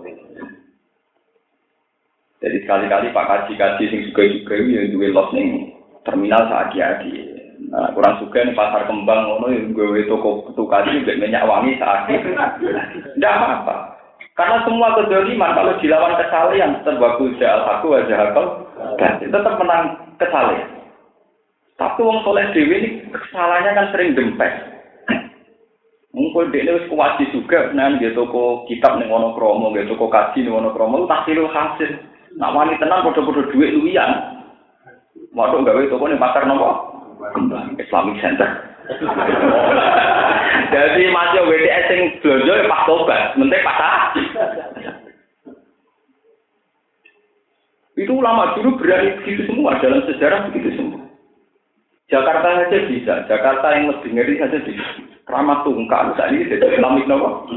[2.42, 7.38] Jadi sekali-kali Pak Kaji-Kaji sing juga-juga yang duwe los ning terminal saat adi
[7.70, 12.10] Nah, kurang suka nih pasar kembang ngono yang gue toko tukar juga minyak wangi saat
[12.10, 12.34] itu.
[12.34, 14.02] Tidak apa-apa.
[14.34, 18.46] Karena semua kedoliman kalau dilawan kesalahan terbagus jahal aku akal
[18.98, 20.68] dan tetap menang kesalahan.
[21.78, 24.52] Tapi wong soleh dewi ini kesalahannya kan sering dempet.
[26.12, 30.44] Mungkin dia ini kuat juga, nah dia toko kitab nih wono kromo, dia toko kaji
[30.44, 32.11] nih wono kromo, tak hasil.
[32.40, 34.40] Nak wani tenang bodoh-bodoh duit luian.
[35.32, 36.70] Waduh gawe toko nih pasar nopo
[37.80, 38.50] Islamic Center.
[40.72, 43.80] Jadi masih WTS yang belanja ya pas tobat, menteri pas
[47.96, 51.06] Itu ulama dulu berani begitu semua dalam sejarah begitu semua.
[52.12, 54.84] Jakarta saja bisa, Jakarta yang lebih ngeri saja bisa.
[55.24, 57.48] Keramat tungkal saat ini jadi Islamik nopo.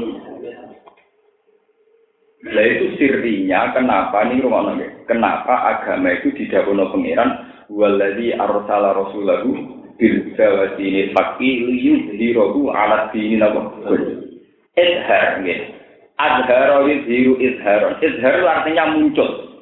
[2.43, 4.91] Nah itu sirinya kenapa nih rumah nabi?
[5.07, 7.31] Kenapa agama itu didakono pangeran
[7.71, 9.55] waladhi arsala rasulahu
[9.95, 13.71] bil jawati fakki liyudhirahu ala dini napa?
[14.75, 15.59] Izhar nggih.
[16.19, 17.95] Adhara yudhiru izhar.
[18.03, 19.55] Izhar artinya muncul.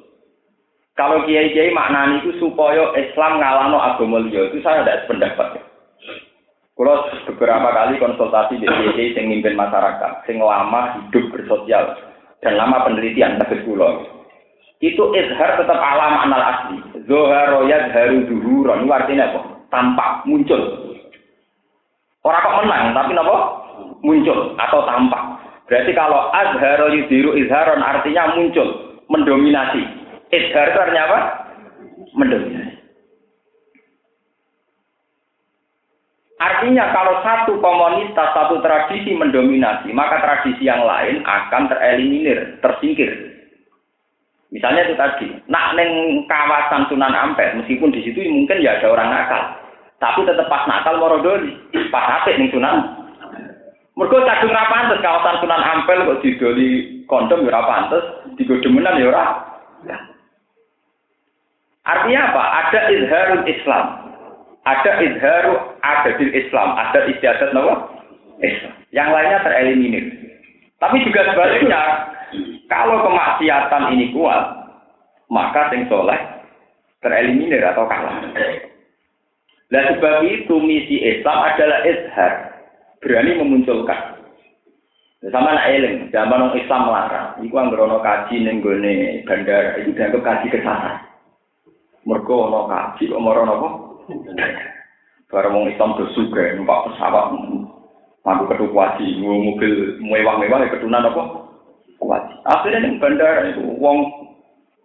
[0.93, 5.57] Kalau kiai-kiai maknani itu supaya Islam ngalano agama liya itu saya tidak sependapat.
[6.73, 11.97] Kalau beberapa kali konsultasi di kiai yang mimpin masyarakat, sing lama hidup bersosial,
[12.43, 14.03] dan lama penelitian kasus pulau.
[14.83, 16.77] Itu izhar tetap alam anal asli.
[17.07, 18.83] Zoharo haru duhuron.
[18.83, 19.41] Itu artinya apa?
[19.71, 20.59] Tampak muncul.
[22.23, 23.37] Orang kok menang tapi apa?
[24.03, 25.23] Muncul atau tampak.
[25.71, 28.99] Berarti kalau azharo yudhiru izharon artinya muncul.
[29.07, 29.81] Mendominasi.
[30.35, 31.19] Izhar itu artinya apa?
[32.19, 32.72] Mendominasi
[36.41, 43.09] Artinya kalau satu komunitas, satu tradisi mendominasi, maka tradisi yang lain akan tereliminir, tersingkir.
[44.49, 49.09] Misalnya itu tadi, nak neng kawasan Sunan Ampel, meskipun di situ mungkin ya ada orang
[49.09, 49.43] nakal,
[49.97, 51.57] tapi tetap pas nakal morodoli,
[51.89, 52.77] pas apik neng Sunan.
[53.93, 58.05] Mereka kadung ra pantes kawasan Sunan Ampel kok didoli kondom ya ora pantes,
[58.41, 59.25] digodemenan ya ora.
[61.83, 62.43] Artinya apa?
[62.63, 64.02] Ada izharul Islam
[64.63, 67.91] ada izharu ada di Islam, ada istiadat nama
[68.39, 68.73] Islam.
[68.95, 70.05] Yang lainnya tereliminir.
[70.79, 71.81] Tapi juga sebaliknya,
[72.71, 74.43] kalau kemaksiatan ini kuat,
[75.27, 76.19] maka sing soleh
[77.03, 78.23] tereliminir atau kalah.
[79.73, 82.33] Nah sebab itu misi Islam adalah izhar,
[83.03, 84.15] berani memunculkan.
[85.31, 87.27] Sama nak eling, zaman orang Islam melarang.
[87.39, 88.59] Iku anggerono kaji neng
[89.23, 90.99] bandara, itu dianggap kaji kesalahan.
[92.03, 93.67] Mergo ono kaji kok apa?
[95.33, 97.33] Barang wong Islam bersuga, numpak pesawat,
[98.21, 101.49] mampu ketu kuaci, mobil mewah-mewah, ketunan apa?
[101.97, 102.33] Kuaci.
[102.45, 103.97] Akhirnya nih bandara itu, wong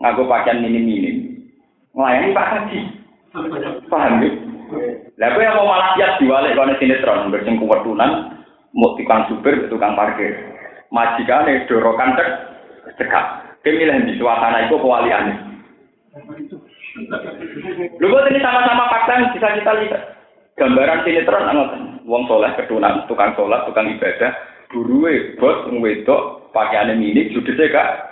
[0.00, 1.44] ngaku pakaian minim-minim.
[1.92, 2.81] Melayani Pak Haji.
[3.90, 4.31] Paham ya?
[5.18, 8.38] Lah yang mau malah siap diwalik kalau sinetron bersing kewetunan
[8.76, 10.37] mau tukang supir tukang parkir.
[10.92, 12.31] Majikane dorokan cek
[13.00, 13.26] cekak.
[13.66, 15.37] Kemilih di suasana itu kewaliannya.
[17.98, 20.02] Lu ini sama-sama fakta yang bisa kita lihat.
[20.58, 21.82] Gambaran sinetron anggotan.
[22.08, 24.32] Wong soleh ketunan, tukang sholat, tukang ibadah,
[24.72, 28.08] buruwe bos ngwedok pakaiane mini judese gak.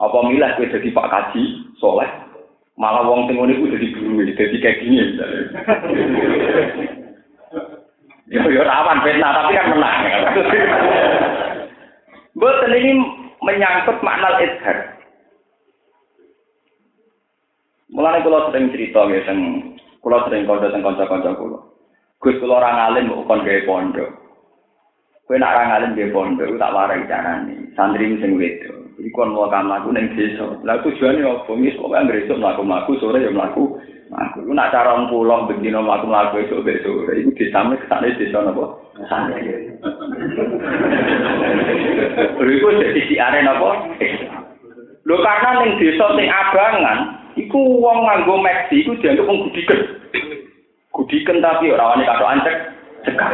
[0.00, 1.42] Apa milah kowe jadi Pak Kaji
[1.76, 2.08] soleh,
[2.80, 5.42] malah wong sing ngene jadi buruwe, jadi kayak gini misalnya.
[8.32, 10.00] Ya ya rawan fitnah tapi kan menang.
[12.40, 13.04] Buat ini
[13.44, 14.93] menyangkut makna izhar.
[17.94, 19.38] Mulane kula sering cerita nggih teng
[20.02, 21.62] kula sering kanca teng kanca-kanca kula.
[22.18, 24.10] Gus kula ora ngalim kok kon gawe pondok.
[25.30, 27.70] Kowe nak ora ngalim gawe pondok tak warai carane.
[27.78, 28.90] Santri sing wedo.
[28.98, 30.58] Iki kon mau kamlaku ning desa.
[30.66, 31.54] Lah tujuane opo?
[31.54, 33.78] Wis kok anggere esuk mlaku-mlaku sore ya mlaku.
[34.14, 38.74] Aku iku nak cara pulang bendino mlaku-mlaku esuk besok iku disame kesane desa napa?
[39.06, 39.70] Santri.
[42.42, 43.70] Iku dadi siare napa?
[45.06, 46.98] Lho karena ning desa sing abangan,
[47.34, 49.80] Iku wong nganggo meksi iku dianggap wong gudiken.
[50.94, 52.56] Gudiken tapi ora wani kado ancek
[53.02, 53.32] cekak.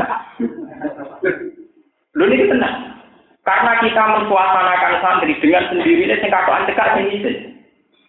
[2.17, 2.97] Lho niki tenang.
[3.45, 7.33] Karena kita mensuasanakan santri dengan sendirinya sing kado ancek sing isi.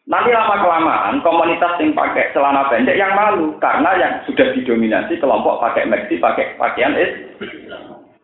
[0.08, 5.62] Nanti lama kelamaan komunitas yang pakai celana pendek yang malu karena yang sudah didominasi kelompok
[5.62, 7.12] pakai meksi pakai pakaian is.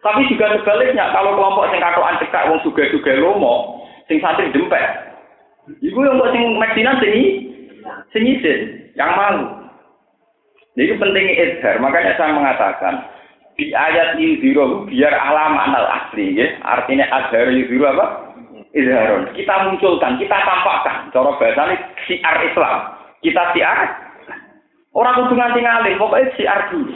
[0.02, 4.84] Tapi juga sebaliknya kalau kelompok sing katoan cekak wong suga-suga lomo sing santri dempet.
[5.84, 7.14] Iku yang buat sing meksinan sing
[8.16, 8.26] sing
[8.98, 9.46] yang malu.
[10.78, 12.94] Jadi pentingnya izhar, makanya saya mengatakan
[13.58, 16.54] di ayat yudhiru biar alam anal asli ya.
[16.62, 18.28] Artinya azhar yudhiru apa?
[18.78, 19.34] izharun.
[19.34, 21.10] Kita munculkan, kita tampakkan.
[21.10, 22.78] Cara bahasane siar Islam.
[23.26, 23.80] Kita siar.
[24.94, 26.94] Orang kudu nganti ngalih, pokoknya siar dulu.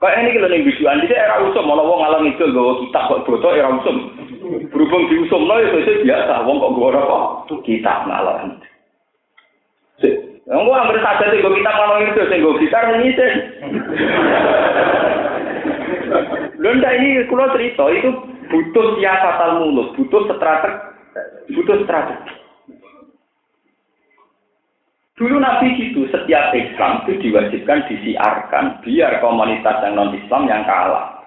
[0.00, 3.24] Kayak ini kalau nih biduan, dia era usum, malah wong ngalang itu gue kitab kok
[3.24, 4.12] bodoh era usum.
[4.68, 7.18] Berhubung diusum lo itu biasa, wong kok gue apa?
[7.64, 8.60] Kitab ngalang.
[10.44, 13.32] Gue hampir saja sih gue kitab ngalang itu, saya gue gitar ini sih.
[16.60, 18.10] Lunda ini kalau cerita itu
[18.52, 22.32] butuh siasatan mulut, butuh strategi, butuh strategi.
[25.14, 31.22] Dulu Nabi gitu, setiap Islam itu diwajibkan disiarkan biar komunitas yang non Islam yang kalah.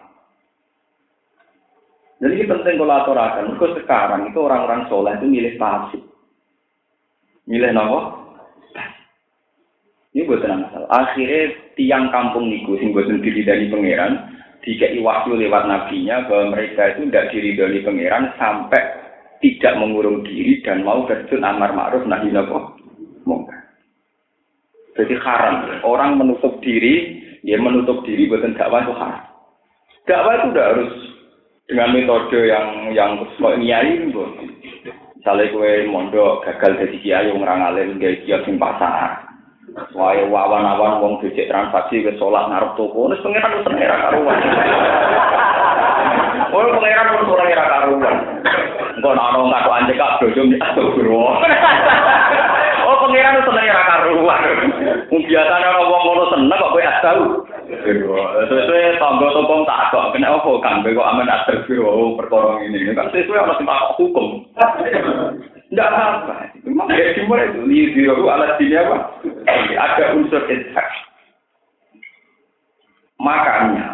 [2.20, 3.56] Jadi ini penting kalau aturakan.
[3.56, 6.02] Because sekarang itu orang-orang soleh itu milih pasif.
[7.48, 8.27] Milih nopo?
[10.16, 10.90] Ini buat masalah.
[10.90, 16.96] Akhirnya tiang kampung niku sing buatan diri dari pangeran dikei wahyu lewat nabinya bahwa mereka
[16.96, 18.84] itu tidak diridhoi pangeran sampai
[19.40, 22.34] tidak mengurung diri dan mau terjun amar ma'ruf nahi
[23.28, 23.62] mungkar.
[24.98, 25.70] Jadi haram.
[25.86, 29.26] Orang menutup diri, ya menutup diri buatan dakwah itu haram.
[30.10, 30.94] Dakwah itu udah harus
[31.68, 34.24] dengan metode yang yang nyai itu.
[35.20, 39.27] Misalnya kue mondok gagal jadi kiai yang orang alim gak kiai pasar.
[39.94, 44.38] Wae wawan-awan wong becek transaksi ke sholat ngarep toko, wis pengiran wis era karuan.
[46.50, 48.16] Oh, pengiran wis ora era karuan.
[48.98, 51.36] Engko ana ngaku anjek kak bojo astagfirullah.
[52.90, 54.42] Oh, pengiran wis era karuan.
[55.14, 57.22] Wong biasane ana wong ngono seneng kok kowe astau.
[58.50, 62.82] Sesuai tangga toko tak kok kena apa kan kok amen astagfirullah oh, perkara ini.
[62.98, 63.70] Sesuai ana sing
[64.02, 64.28] hukum.
[65.68, 66.64] Tidak apa-apa.
[66.64, 67.60] Memang ya dimulai itu.
[67.68, 69.20] Liziru alat sini apa?
[69.76, 70.88] Ada unsur ishak.
[73.20, 73.88] Makanya,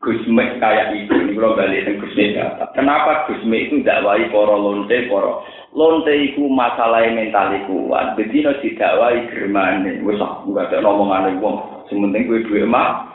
[0.00, 2.32] Gusme kayak itu, ini kalau balik ke Gusme
[2.72, 5.44] Kenapa Gusme itu dakwai poro lonte, poro
[5.76, 8.16] lonte itu masalah mental kuat.
[8.16, 10.00] Jadi no didakwai germane.
[10.00, 11.84] Wes enggak ada ngomongan wong.
[11.92, 13.12] Sementing gue duwe mah.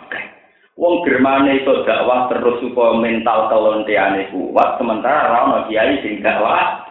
[0.78, 4.78] Wong germane itu dakwah terus supaya mental kelonteane kuat.
[4.78, 6.84] Sementara orang kiai sing dakwah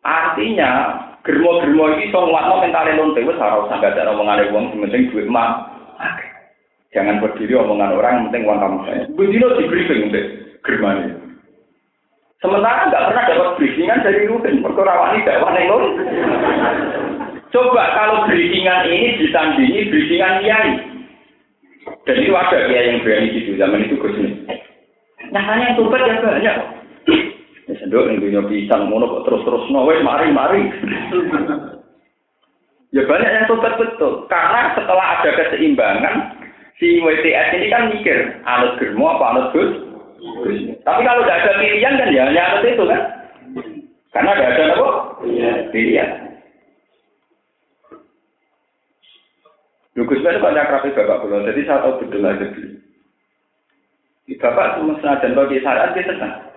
[0.00, 0.70] Artinya,
[1.20, 5.28] germo-germo ini so nguatno mentale lonte wis ora usah gak ada omongane wong penting duit
[5.28, 5.68] mah.
[6.90, 9.02] Jangan berdiri omongan orang yang penting uang kamu saya.
[9.14, 10.26] Begini di briefing deh,
[10.66, 11.14] germani.
[12.40, 15.68] Sementara nggak pernah dapat briefingan dari Ruben, perkara wani dakwah neng
[17.52, 20.72] Coba kalau briefingan ini disandingi briefingan kiai.
[22.08, 24.16] Dan itu ada kiai yang berani gitu zaman itu Gus
[25.30, 26.56] Nyatanya yang tumpet ya banyak.
[27.78, 30.62] Sendok yang punya pisang, ngono kok terus-terus no, wes mari mari.
[32.96, 36.14] ya banyak yang sobat betul, karena setelah ada keseimbangan,
[36.82, 39.70] si WTS ini kan mikir, anut germo apa anut gus?
[40.82, 43.02] Tapi kalau tidak ada pilihan kan ya hanya anut itu kan?
[44.10, 44.88] Karena tidak ada apa?
[45.70, 46.10] Pilihan.
[50.00, 52.46] Gus itu kan akrabnya bapak pulau, jadi saya tahu betul aja.
[54.40, 56.49] Bapak cuma senajan bagi syariat dia tenang.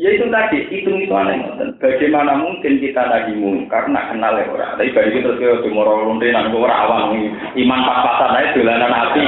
[0.00, 1.44] Ya itu tadi, hitung itu aneh.
[1.76, 4.80] Bagaimana mungkin kita lagi mungkar, nak kenal ya orang.
[4.80, 7.12] Tapi bagi kita terus ke Timur Londe, nanti orang awam,
[7.52, 9.22] iman pas-pasan aja, dolanan api.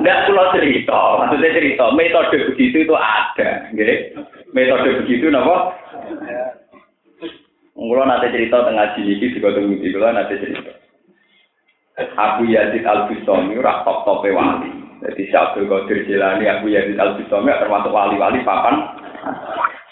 [0.00, 3.48] Enggak pulau cerita, maksudnya cerita, metode begitu itu ada.
[3.76, 4.16] Okay?
[4.56, 5.76] Metode begitu, apa?
[7.76, 10.72] Kalau nanti cerita tengah sini, di kota Mudi, kalau nanti cerita.
[12.16, 14.87] Abu Yazid Al-Bustami, rak top-topnya wali.
[14.98, 18.82] Jadi Syabdul Qadir Jilani, Abu Yazid Al Bistami termasuk wali-wali papan.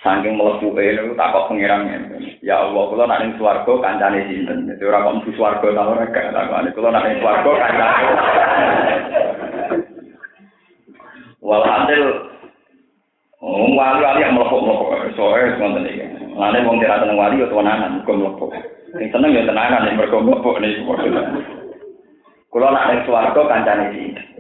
[0.03, 1.99] Saking melebu itu takut pengirangnya.
[2.43, 4.71] Ya Allah, kalau nanti suarga kancane sinten.
[4.71, 6.07] Jadi orang kok mlebu swarga ta ora.
[6.71, 8.05] Kalau nanti suarga kancane.
[11.43, 12.03] Walhasil
[13.47, 16.09] Oh, wali-wali yang melepuk-melepuk, soalnya ini.
[16.35, 16.51] Mau
[16.81, 17.47] tidak tenang wali, ya
[19.37, 19.45] ya
[22.73, 24.36] nak yang suarga kancane sini.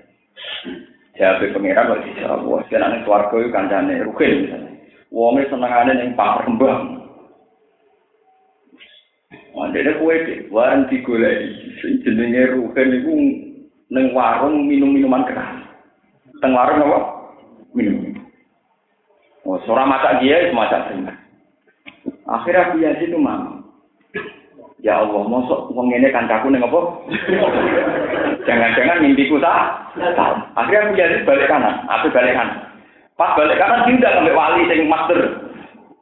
[1.16, 4.72] Jawab pangeran kok dijawab, wah senane swarga iku kancane rugen misalnya.
[5.09, 7.01] Wonge senengane ning pasar kembang.
[9.57, 13.12] Mandene kowe iki warung digoleki sing jenenge rugen iku
[13.89, 15.64] ning warung minum-minuman keras.
[16.45, 17.01] Teng warung apa?
[17.72, 18.12] Minum.
[19.49, 21.16] Oh, seorang masak dia semacam
[22.26, 23.56] Akhirnya dia itu mau.
[24.87, 26.78] Ya Allah, mosok wong ngene kancaku ning apa?
[28.47, 29.82] Jangan-jangan mimpiku tak.
[30.55, 32.70] Akhirnya aku jadi balik kanan, aku balik kanan.
[33.18, 35.43] Pas balik kanan tidak sampai wali sing master.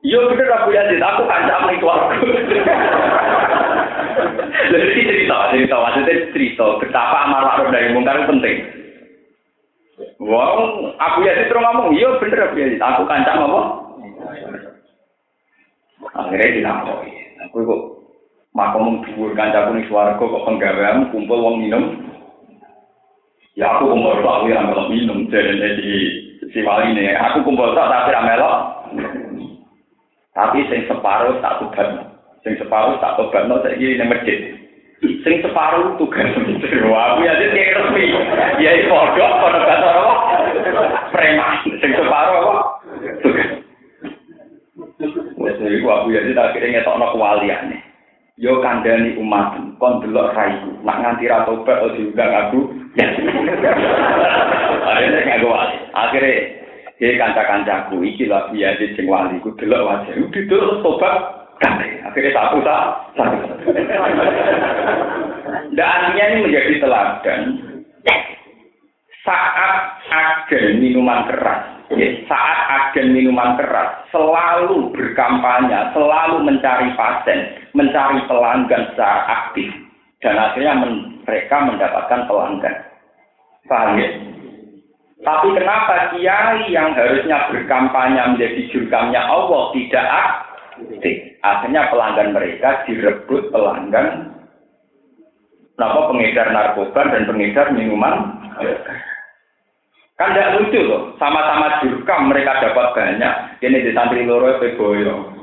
[0.05, 2.13] Yo bener aku Yazid, aku kancam ning keluarga.
[4.69, 8.69] Jadi cerita, cerita, maksudnya cerita betapa amar ma'ruf dari mungkar penting.
[10.21, 13.61] Wow, aku ya terus ngomong, iya bener aku ya, aku kancam apa?
[16.21, 17.13] Akhirnya dilapori.
[17.49, 17.94] Aku kok
[18.55, 21.85] makom dhuwur kancaku ning swarga kok penggawean kumpul wong minum.
[23.59, 25.91] Ya aku kumpul tok ya melok minum jadi di
[26.55, 27.19] si wali ini.
[27.19, 28.57] Aku kumpul tok tapi ra melok.
[30.35, 32.15] Tapi sing separuh tak tobat.
[32.47, 34.39] Sing separuh tak tobat no saiki ning masjid.
[35.03, 36.31] Sing separuh tugas
[36.89, 38.07] Wah, aku ya kayak resmi.
[38.63, 40.15] Ya padha padha kata apa?
[41.11, 41.53] Preman.
[41.83, 42.63] Sing separuh apa?
[43.19, 43.51] Tugas.
[45.43, 47.84] Wes aku ya jadi akhirnya ngetokno kewaliane.
[48.35, 50.75] Yo kandhani umat, kon delok raiku.
[50.83, 52.67] Nak nganti ra tobat ojo diundang aku.
[54.91, 55.79] Akhirnya ngaku wali.
[55.95, 60.19] Akhirnya Jadi kanca-kancaku iki biaya di sing wali ku delok wajah.
[60.35, 61.15] Terus tobat
[61.63, 62.03] kabeh.
[62.11, 62.83] Akhirnya satu tak
[63.15, 63.39] satu.
[65.75, 67.41] Dan artinya ini menjadi teladan
[69.25, 71.74] saat agen minuman keras, ya,
[72.25, 79.69] saat agen minuman keras selalu berkampanye, selalu mencari pasien, mencari pelanggan secara aktif,
[80.25, 80.81] dan akhirnya
[81.29, 82.77] mereka mendapatkan pelanggan.
[83.69, 84.11] Paham ya?
[85.25, 91.17] Tapi kenapa kiai yang harusnya berkampanye menjadi jurkamnya Allah tidak aktif?
[91.41, 94.35] Akhirnya pelanggan mereka direbut pelanggan
[95.75, 98.39] apa pengedar narkoba dan pengedar minuman.
[100.15, 103.35] Kan tidak lucu loh, sama-sama jurkam mereka dapat banyak.
[103.59, 105.35] Ini di santri loro boyo.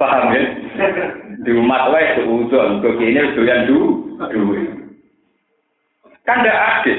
[0.00, 0.40] Paham ya?
[1.44, 4.08] Di umat wae seudon, kok ini doyan du.
[6.24, 6.98] Kan tidak adil.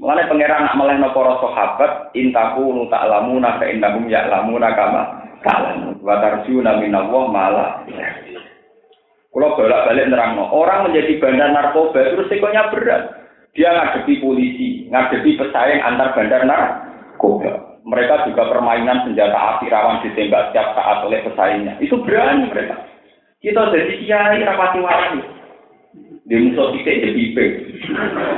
[0.00, 5.02] Mengenai pangeran nak melehno para sahabat, intaku nu ta'lamuna fa innahum ya'lamuna kama
[5.44, 6.00] ta'lamun.
[6.00, 7.70] Wa tarjuna minallah malah.
[9.30, 13.19] Kalau bolak-balik nerangno, orang menjadi bandar narkoba itu resikonya berat.
[13.50, 17.82] Dia ngadepi polisi, ngadepi pesaing antar bandar narkoba.
[17.82, 21.74] Mereka juga permainan senjata api rawan ditembak setiap saat oleh pesaingnya.
[21.82, 22.86] Itu berani mereka.
[23.40, 25.20] Kita jadi kiai rapati wali.
[26.28, 27.46] Di musuh kita jadi pipe.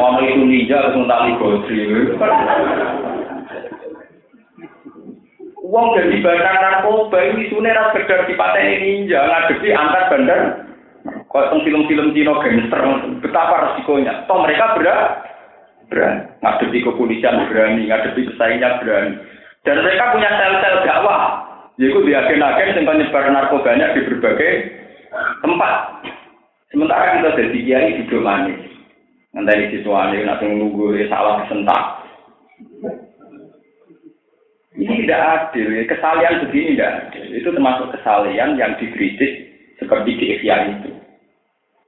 [0.01, 1.37] Ono itu ninja terus tali.
[5.61, 10.41] Uang jadi bandar narkoba ini sebenarnya sekedar dipateni ninja ngadepi antar bandar.
[11.33, 12.81] Kalau film-film Cina gangster,
[13.25, 14.29] betapa resikonya.
[14.29, 15.25] Toh mereka berat,
[15.89, 16.29] berani.
[16.45, 19.17] Ngadepi kepolisian berani, ngadepi pesaingnya berani.
[19.65, 21.49] Dan mereka punya sel-sel dakwah.
[21.81, 24.53] Yaitu di agen-agen yang penyebar narkobanya di berbagai
[25.41, 26.05] tempat.
[26.69, 28.61] Sementara kita jadi kiai di manis.
[29.33, 32.05] Nanti siswa ini nanti menunggu ya salah kesentak.
[34.77, 35.69] Ini tidak adil.
[35.89, 36.93] Kesalian begini tidak.
[37.17, 39.33] Itu termasuk kesalian yang dikritik
[39.81, 41.02] seperti di itu.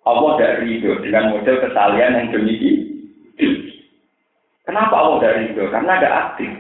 [0.05, 2.77] Allah tidak ridho dengan model kesalian yang demikian.
[4.69, 5.65] Kenapa Allah tidak ridho?
[5.73, 6.53] Karena ada aktif.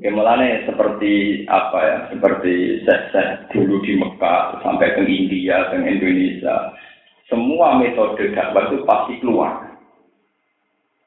[0.00, 6.72] Gimana seperti apa ya, seperti saya dulu di Mekah sampai ke India, ke Indonesia,
[7.28, 9.76] semua metode dakwah itu pasti keluar.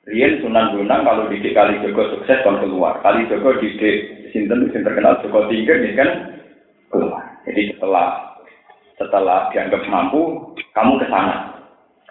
[0.04, 3.00] Rian Sunan Bonang kalau di Kali Joko sukses kan keluar.
[3.02, 3.72] Kali Joko di
[4.30, 6.10] Sinten yang terkenal Joko Tinggi ini kan
[6.92, 7.24] keluar.
[7.48, 8.33] Jadi setelah
[9.08, 11.54] setelah dianggap mampu, kamu ke sana.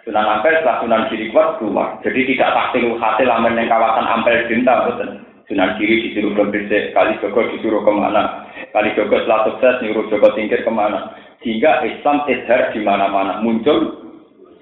[0.03, 1.95] Sunan Ampel setelah Sunan Giri kuat keluar.
[2.03, 5.09] Jadi tidak taktil hasil aman yang kawasan Ampel Dinta, betul.
[5.47, 10.31] Sunan Giri disuruh ke Kali Joko disuruh ke mana, Kali Joko setelah sukses nyuruh Joko
[10.35, 13.91] tingkir ke mana, sehingga Islam tidak di mana-mana muncul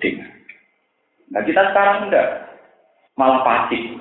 [0.02, 0.30] dengan.
[1.32, 2.28] Nah kita sekarang enggak,
[3.16, 3.98] malah pasif.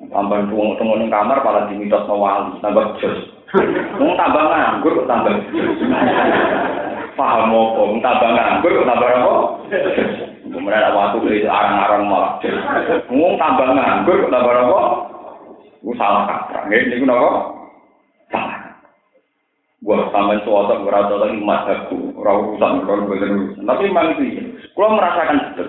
[0.00, 3.20] Tambah tunggu tunggu di kamar malah dimitos wali, tambah jos.
[4.00, 5.34] Mau tambah nganggur, tambah
[7.20, 7.84] Paham apa?
[8.00, 9.32] Tambah nganggur, tambah apa?
[10.48, 12.32] Kemudian ada waktu dari arang-arang malah.
[13.12, 14.80] Mau tambah nganggur, tambah apa?
[15.84, 16.64] Iku salah kaprah.
[16.64, 17.30] Nggih niku napa?
[18.32, 18.58] Salah.
[19.84, 25.68] Buat sampean suatu iki mazhabku, ora urusan kalau boten Tapi memang itu Kulo merasakan betul.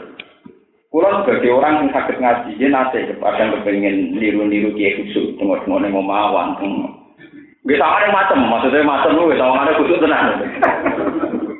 [0.91, 5.79] Kulo sebagai orang yang sakit ngaji, dia nate kepada yang kepengen niru-niru kiai khusus, tengok-tengok
[5.83, 6.59] ning omawan,
[7.61, 10.33] Gak sama yang macam, maksudnya macam lu, sama ada khusus tenang.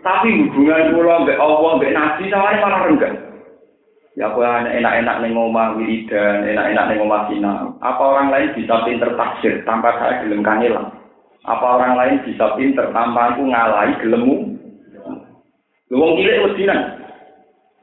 [0.01, 3.13] Tapi hubungan kulo mbek Allah, mbek Nabi sama malah rendah.
[4.19, 7.79] Ya aku enak-enak ning omah wiridan, enak-enak ning omah sinau.
[7.79, 10.91] Apa orang lain bisa pinter tafsir tanpa saya gelem kangelan?
[11.47, 14.57] Apa orang lain bisa pinter tanpa aku ngalahi gelemu?
[15.87, 17.01] Lu wong cilik wedinan.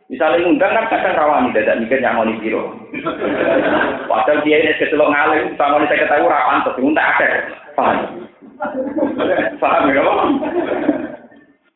[0.08, 2.76] Misalnya ngundang kan kadang rawani dadak mikir yang ngoni piro.
[4.08, 7.28] Padahal dia ini kecelok ngalim, sama saya ketahui rapan tapi ngundang ada.
[7.76, 7.96] Paham?
[9.60, 10.02] Paham ya?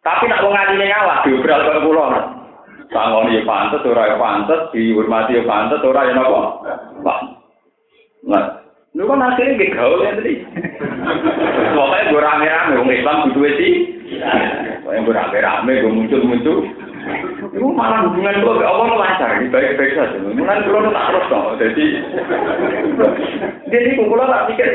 [0.03, 2.07] Tapi nak wong ngaline ngalah diobral karo kula.
[2.91, 6.43] Sangoni ya pantes, ora ya pantes, dihormati ya pantes, ora ya napa?
[8.27, 8.45] Nah,
[8.93, 10.35] lu kan akhirnya gak gaul ya tadi.
[11.75, 13.75] Pokoknya gue rame-rame, orang Islam butuh sih.
[14.85, 16.59] Pokoknya gue rame-rame, gue muncul-muncul.
[17.49, 20.19] Itu malah hubungan gue ke Allah lancar, baik-baik saja.
[20.21, 21.47] Mungkin gue tak terus dong.
[21.57, 21.85] Jadi,
[23.73, 24.69] jadi gue tak pikir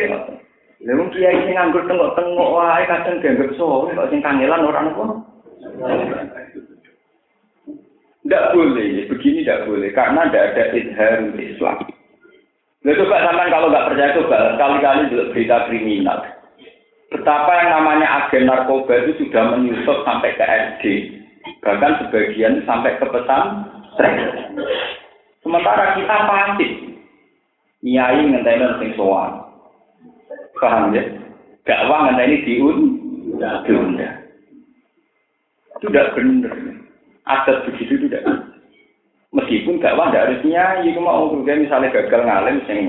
[0.77, 0.87] ini.
[0.89, 5.05] Lalu kiai sing nganggur tengok-tengok wae kadang dianggap soleh, kok sing kangelan orang apa?
[8.27, 11.77] Tidak boleh, begini tidak boleh, karena tidak ada izhar Islam.
[12.83, 16.19] Nah, coba sampai kalau nggak percaya coba kali-kali juga berita kriminal.
[17.07, 20.83] Betapa yang namanya agen narkoba itu sudah menyusup sampai ke SD,
[21.63, 23.43] bahkan sebagian sampai ke pesan
[25.39, 26.67] Sementara kita pasti
[27.87, 29.46] nyai ngenteni sing sowan.
[30.57, 31.03] Paham ya?
[31.67, 32.77] Dakwah ngenteni diun,
[33.67, 34.09] diunda.
[35.77, 36.55] Itu tidak benar.
[37.27, 38.23] Adat begitu tidak.
[39.35, 42.87] Meskipun dakwah tidak harus nyai, mau misalnya gagal ngalim sing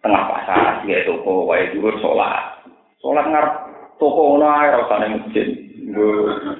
[0.00, 2.62] tengah pasar, ya toko, wae dhuwur sholat.
[3.02, 3.54] Sholat ngarep
[3.98, 5.48] toko ae ora usah masjid.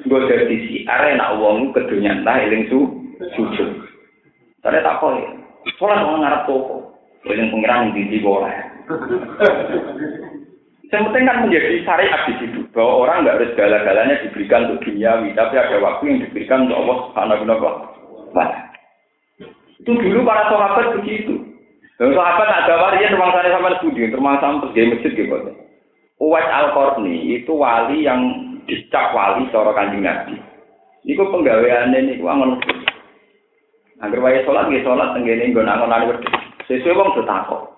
[0.06, 2.78] Gue dari si arena uang kedunyan lah eling su
[3.38, 3.86] sujud.
[4.66, 5.14] Tadi tak kok
[5.78, 6.76] sholat orang ngarep toko.
[7.26, 8.75] Eling pengiran di di boleh.
[10.86, 15.34] Yang penting kan menjadi syariat di situ bahwa orang nggak harus segala-galanya diberikan untuk duniawi,
[15.34, 17.42] tapi ada waktu yang diberikan untuk Allah Subhanahu
[18.30, 18.46] wa
[19.82, 21.42] Itu dulu para sahabat begitu.
[21.98, 25.36] Dan sahabat ada varian rumah sana sama studi, termasuk sampai di masjid gitu.
[26.16, 28.20] Uwais al Qarni itu wali yang
[28.64, 30.38] dicap wali seorang kanjeng Nabi.
[31.04, 32.62] Iku penggaweane niku angon.
[34.00, 36.32] Angger wae salat nggih salat tenggene nggon angon-angon wedhus.
[36.68, 37.75] Sesuai wong takok.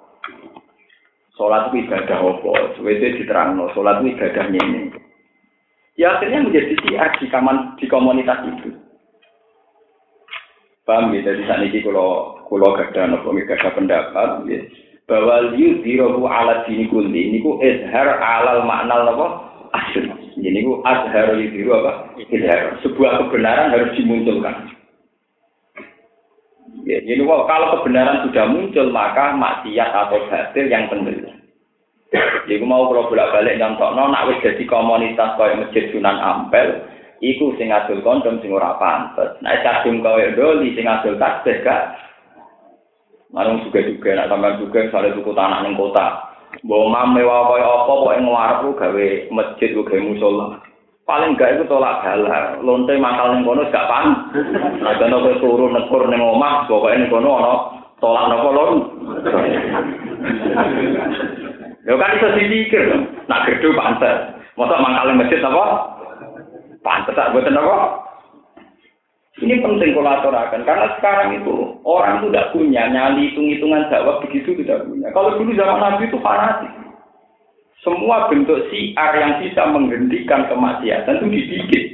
[1.38, 2.74] Sholat itu ibadah apa?
[2.74, 4.90] Suwede diterangno, sholat itu ibadahnya ini.
[5.94, 8.74] Ya akhirnya menjadi siar di, kaman, di komunitas itu.
[10.82, 11.30] Paham ya?
[11.30, 14.62] Jadi saat ini kalau kalau gada nopo gada pendapat, ya,
[15.06, 19.26] bahwa liu dirohu alat dini kulli ini ku izhar alal makna nopo
[19.74, 20.10] asyur.
[20.38, 22.18] Ini ku azhar diru apa?
[22.18, 22.82] Izhar.
[22.82, 24.74] Sebuah kebenaran harus dimunculkan.
[26.88, 31.27] Ya, jadi kalau kebenaran sudah muncul maka maksiat atau batil yang tenggelam.
[32.48, 36.80] Jadi mau kalau bolak balik nyontokno nak wis jadi komunitas kaya masjid Sunan Ampel,
[37.20, 39.36] iku sing adul kondom sing ora pantes.
[39.44, 42.00] Nek kadung kaya doli sing adul tasbih gak.
[43.28, 46.06] Marung juga juga nak sampean juga misalnya tuku tanah ning kota.
[46.64, 50.46] Mbok mam mewah kaya apa kok ing warung gawe masjid gawe musola.
[51.08, 54.28] paling gak itu tolak galah lonte mangkal ning kono gak pan
[54.84, 57.52] ada nopo turu nekur ning omah pokoke ning kono ana
[57.96, 58.72] tolak nopo lon
[61.88, 62.84] Yo kan iso dipikir
[63.32, 65.64] nak gedhe pantes masa mangkal ning masjid apa
[66.84, 68.04] pantes tak boten apa
[69.38, 74.82] ini penting kolaborasikan karena sekarang itu orang itu tidak punya nyali hitung-hitungan dakwah begitu tidak
[74.82, 75.14] punya.
[75.14, 76.72] Kalau dulu zaman Nabi itu fanatik.
[77.86, 81.84] Semua bentuk siar yang bisa menghentikan kemaksiatan itu dibikin.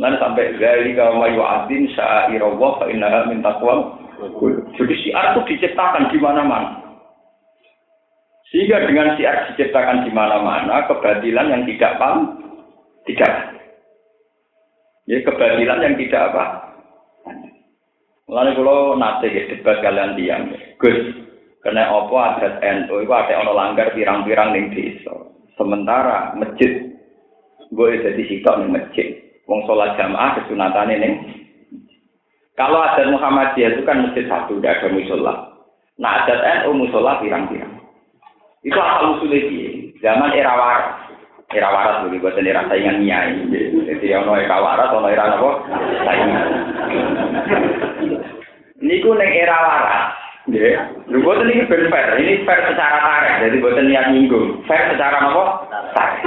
[0.00, 4.00] Lalu sampai dari kalau mayu adin syairullah fa innaha min taqwa.
[4.80, 6.85] Jadi siar itu diciptakan di mana-mana.
[8.56, 12.40] Sehingga dengan siar diciptakan di mana-mana, kebatilan yang tidak paham,
[13.04, 13.52] tidak.
[15.04, 16.44] Ya kebatilan yang tidak apa.
[18.32, 21.20] Lalu kalau nanti ya debat kalian diam, Gus,
[21.60, 25.12] Karena apa adat NU itu ada ono langgar pirang-pirang ning desa.
[25.60, 26.96] Sementara masjid
[27.60, 29.20] gue jadi sitok ning masjid.
[29.44, 31.14] Wong sholat jamaah kesunatan ning
[32.56, 35.34] kalau adat Muhammadiyah itu kan masjid satu, tidak ada musola.
[36.00, 37.75] Nah adat NU musola pirang-pirang.
[38.66, 39.46] Itu asal usulnya.
[40.02, 41.06] Zaman era waras.
[41.54, 43.46] Era waras dulu, buat era saingan nyai.
[43.86, 45.50] Jadi ono era waras, ono era apa?
[46.02, 46.46] Saingan.
[48.82, 50.04] Niku neng era waras.
[50.46, 52.22] Ya, lu buat ini fair, fair.
[52.22, 54.62] Ini fair secara tarik, jadi buat niat nyinggung.
[54.70, 55.44] Fair secara apa?
[55.90, 56.22] Tarik.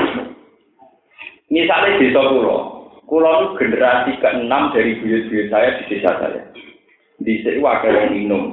[1.48, 6.44] Misalnya pulau, pulau itu generasi keenam dari buyut-buyut saya di desa saya.
[7.24, 8.44] Di sini wakil yang minum,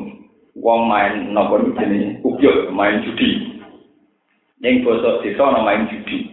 [0.54, 3.55] uang main nopo jenis ubyok, main judi.
[4.64, 6.32] Yang bosok desa main judi.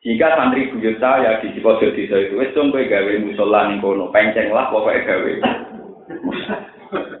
[0.00, 4.48] Jika santri buyut saya di pojok desa itu, wes dong gawe musola ning kono, penceng
[4.48, 5.32] lah pokoknya gawe.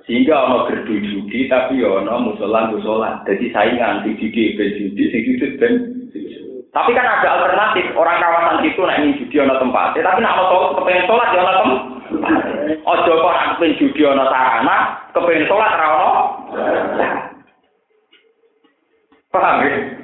[0.08, 3.20] Sehingga ono gerdu judi tapi ya ono musola musola.
[3.28, 5.72] Jadi saingan di judi ben judi sing judi ben.
[6.72, 7.92] Tapi kan ada alternatif.
[7.92, 9.94] Orang kawasan itu naik ini judi ono tempat.
[10.00, 11.80] Tapi nak mau kepengen sholat ya ono tempat.
[12.80, 14.76] Ojo kok nak kepengen judi ono sarana,
[15.12, 16.12] kepengen sholat ra ono.
[19.30, 19.99] Paham ya?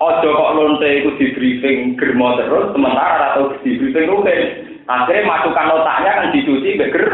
[0.00, 4.40] Ojo kok lonte itu di briefing germo terus, sementara atau di briefing rutin.
[4.88, 7.06] Akhirnya masukan otaknya kan dicuci beker.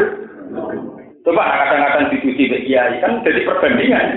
[1.27, 4.07] Coba kadang-kadang dicuci kiai kan jadi perbandingan.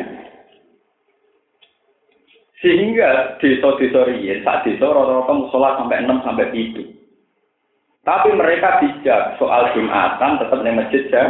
[2.63, 6.87] Sehingga desa-desa riyen, sak desa rata-rata musola sampai 6 sampai 7.
[8.05, 11.25] Tapi mereka bijak soal Jumatan tetap di masjid ya.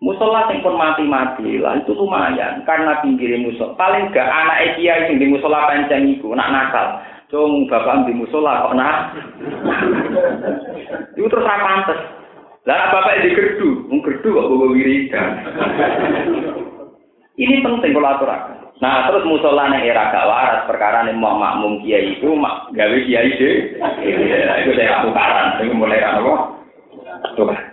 [0.00, 3.76] Musola yang pun mati-mati lah itu lumayan karena pinggir musola.
[3.76, 7.04] Paling gak anak kiai yang di musola penceng itu nak nakal.
[7.28, 8.96] Cung bapak di musola kok nak.
[11.20, 12.00] itu terus apa pantes.
[12.64, 15.30] Lah bapak di gerdu, mung gerdu kok bawa wiridan.
[17.44, 18.56] Ini penting kalau aturakan.
[18.80, 22.96] Nah terus musola nih era gak waras perkara nih mau makmum kiai itu mak gawe
[23.04, 23.76] kiai deh.
[24.64, 26.56] Itu saya tukaran, itu mulai apa?
[27.36, 27.68] Tukaran.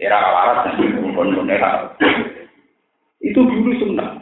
[0.00, 0.76] era waras
[1.48, 1.94] era
[3.22, 4.20] itu dulu sunnah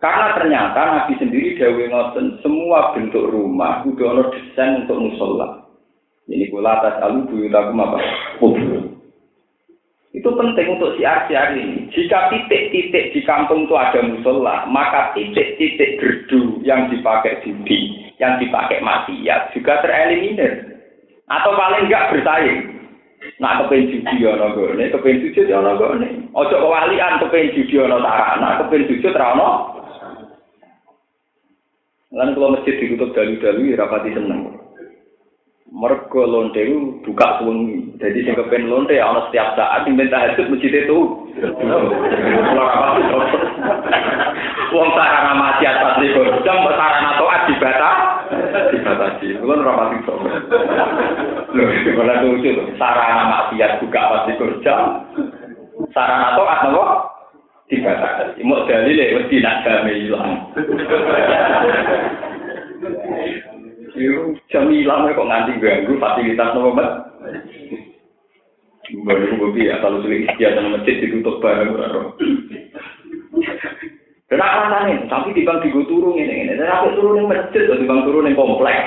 [0.00, 5.64] karena ternyata Nabi sendiri dawe ngoten semua bentuk rumah udah ono desain untuk musola
[6.28, 7.98] ini kula atas alu buyutakum apa
[10.14, 11.90] itu penting untuk siar-siar ini.
[11.90, 18.78] Jika titik-titik di kampung itu ada musola, maka titik-titik gerdu yang dipakai judi, yang dipakai
[18.78, 20.78] maksiat juga tereliminir.
[21.26, 22.73] Atau paling enggak bersaing.
[23.42, 26.06] Nak kepen judi ana gone, kepen sujud ana gone.
[26.30, 29.48] Aja kewalian kepen judi ana sarana, kepen sujud ra ana.
[32.14, 34.54] Lan kalau masjid ditutup dalu-dalu rapati seneng.
[35.74, 37.98] Mergo lonte itu buka suwengi.
[37.98, 40.98] Jadi sing kepen lonte ana setiap saat sing minta tahajud masjid itu.
[44.70, 47.98] Wong sarana mati atas likur jam sarana toat dibatas
[48.72, 49.36] dibatasi.
[49.40, 50.18] Kulo ora pati sok.
[51.52, 51.64] Lho,
[51.98, 52.62] malah lucu lho.
[52.80, 54.74] Sarana maksiat buka pasti kerja.
[55.90, 56.84] Sarana toat nopo?
[57.68, 58.40] Dibatasi.
[58.46, 60.30] Mau dalile mesti nak game ilang.
[63.94, 66.92] Yo, jam ilang kok nganti ganggu fasilitas nopo, Mbak?
[69.08, 71.72] Baru gue ya, kalau sulit istiadat masjid ditutup bareng,
[74.34, 76.58] Dan alasannya, tapi di bang tiga turun ini, ini.
[76.58, 78.74] Dan aku turun yang masjid, di bang turun yang komplek.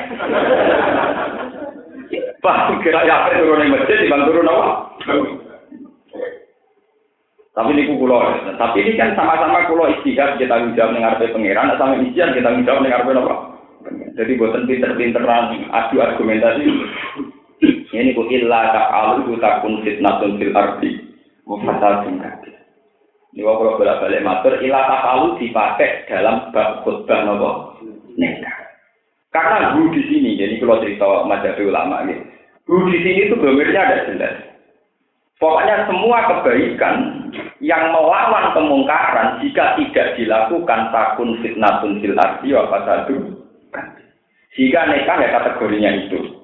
[2.43, 4.67] Pak, kira ya apa turun yang masjid, di bang turun apa?
[7.55, 8.19] Tapi ini kulo,
[8.59, 13.07] tapi ini kan sama-sama kulo istihad kita menjawab dengar pangeran, sama istihad kita menjawab dengar
[13.07, 13.35] apa?
[14.19, 16.67] Jadi buatan pinter-pinteran adu argumentasi.
[17.87, 20.91] Ini ku illa ta'alu takun fitnatun fil ardi.
[21.47, 22.56] Mufasasun kabir.
[23.37, 27.77] Ini kalau bolak balik matur, ilah tafalu dipakai dalam bab khutbah nopo.
[29.29, 32.17] Karena hu di sini, jadi kalau cerita majalah ulama ini,
[32.65, 34.41] hu di sini itu gemirnya ada jelas.
[35.37, 37.29] Pokoknya semua kebaikan
[37.61, 43.37] yang melawan kemungkaran jika tidak dilakukan takun fitnatun fil ardi wa fasadu.
[44.57, 46.41] Jika nikah ya kategorinya itu.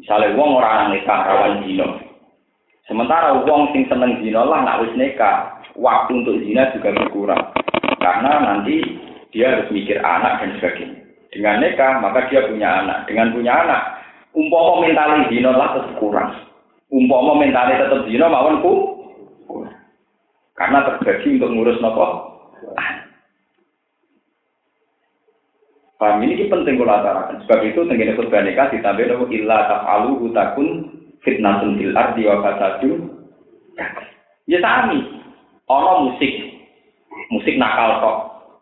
[0.00, 2.00] Misalnya wong orang nikah rawan dino.
[2.88, 7.42] Sementara wong sing seneng dino lah nak wis nikah, waktu untuk zina juga berkurang.
[7.98, 8.82] Karena nanti
[9.30, 11.00] dia harus mikir anak dan sebagainya.
[11.28, 13.04] Dengan nikah, maka dia punya anak.
[13.06, 13.82] Dengan punya anak,
[14.32, 16.30] umpama mentali zina lah tetap kurang.
[16.88, 18.72] Umpama mentali tetap zina mawon ku
[19.44, 19.76] kurang.
[20.56, 22.06] Karena terbagi untuk ngurus nopo.
[25.98, 27.42] Paham ini penting kalau atarakan.
[27.44, 30.68] Sebab itu tenggine khutbah nikah ditambah nopo illa taf'alu hutakun
[31.26, 32.90] fitnatun fil ardi wa fasadu.
[34.48, 35.17] Ya sami
[35.68, 36.32] ono musik,
[37.30, 38.18] musik nakal kok.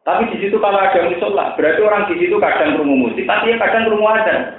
[0.07, 3.59] Tapi di situ kalau ada musola, berarti orang di situ kadang kerungu musik, tapi ya
[3.59, 4.55] kadang kerungu ada.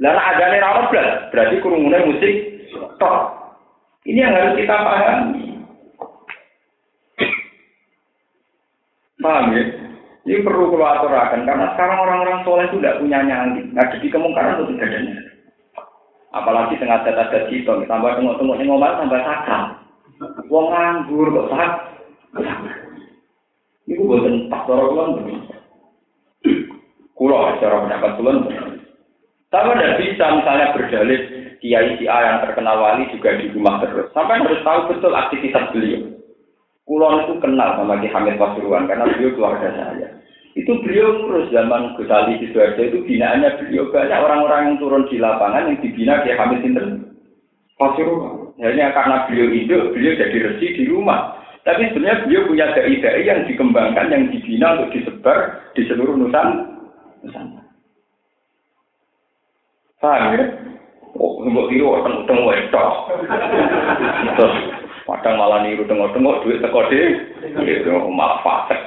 [0.00, 0.84] Lalu ada nih rawat
[1.30, 2.34] berarti kerungunya musik
[2.98, 3.18] tok.
[4.08, 5.44] Ini yang harus kita pahami.
[9.20, 9.62] Paham ya?
[10.24, 13.68] Ini perlu kalau aturakan karena sekarang orang-orang soleh itu tidak punya nyali.
[13.76, 15.00] Ada di kemungkaran itu tidak ada
[16.30, 19.62] Apalagi tengah data-data cito, tambah tengok-tengok ngomong tambah sakal.
[20.20, 21.72] Wong nganggur kok sak.
[23.88, 25.10] Iku boten pas cara kulon.
[27.16, 28.38] Kulo cara pendapat kulon.
[29.50, 31.20] Tapi tidak bisa misalnya berdalih
[31.58, 34.12] kiai si A yang terkenal wali juga di rumah terus.
[34.12, 36.06] Sampai harus tahu betul aktivitas beliau.
[36.84, 40.20] Kulon itu kenal sama Ki Hamid Pasuruan karena beliau keluarga saya.
[40.52, 45.16] Itu beliau terus zaman Gus Ali Sidoarjo itu binaannya beliau banyak orang-orang yang turun di
[45.16, 46.62] lapangan yang dibina Ki Hamid
[47.80, 48.39] Pasuruan.
[48.60, 51.32] Hanya karena beliau hidup, beliau jadi resi di rumah.
[51.64, 56.68] Tapi sebenarnya beliau punya dai-dai yang dikembangkan, yang dibina untuk disebar di seluruh Nusantara.
[60.00, 60.44] Paham ya?
[61.20, 62.92] Oh, nggak tiru, akan utang wedok.
[64.40, 64.54] Terus,
[65.04, 67.20] kadang malah niru tengok-tengok duit teko deh.
[67.60, 68.80] Itu malah fasek.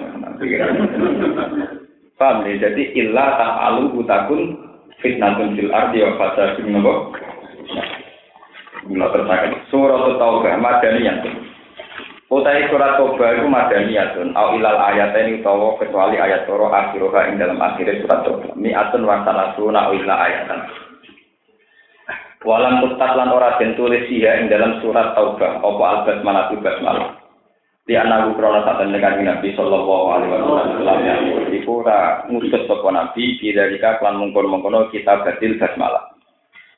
[2.18, 2.54] Paham ya?
[2.58, 4.58] Jadi, illa ta'alu utakun
[5.06, 6.94] fitnatun fil ardi wa fasadun napa
[8.84, 11.24] Mula tersakan surat Taubah madaniyah.
[12.28, 17.40] Utai surat Taubah itu madaniyatun au ilal ayat ini utawa kecuali ayat toro akhiroha ing
[17.40, 18.52] dalam akhir surat Taubah.
[18.60, 20.60] Mi'atun wa salasuna au ilal ayatan.
[22.44, 27.08] Walam tutat lan ora den tulis ing dalam surat Taubah apa al-basmalah basmalah.
[27.84, 31.22] Di anak krono saat tekan Nabi Sallallahu Alaihi Wasallam yang
[31.52, 36.13] iku ora ngusut sapa Nabi dari klan mungkon mungkono kita batil basmalah.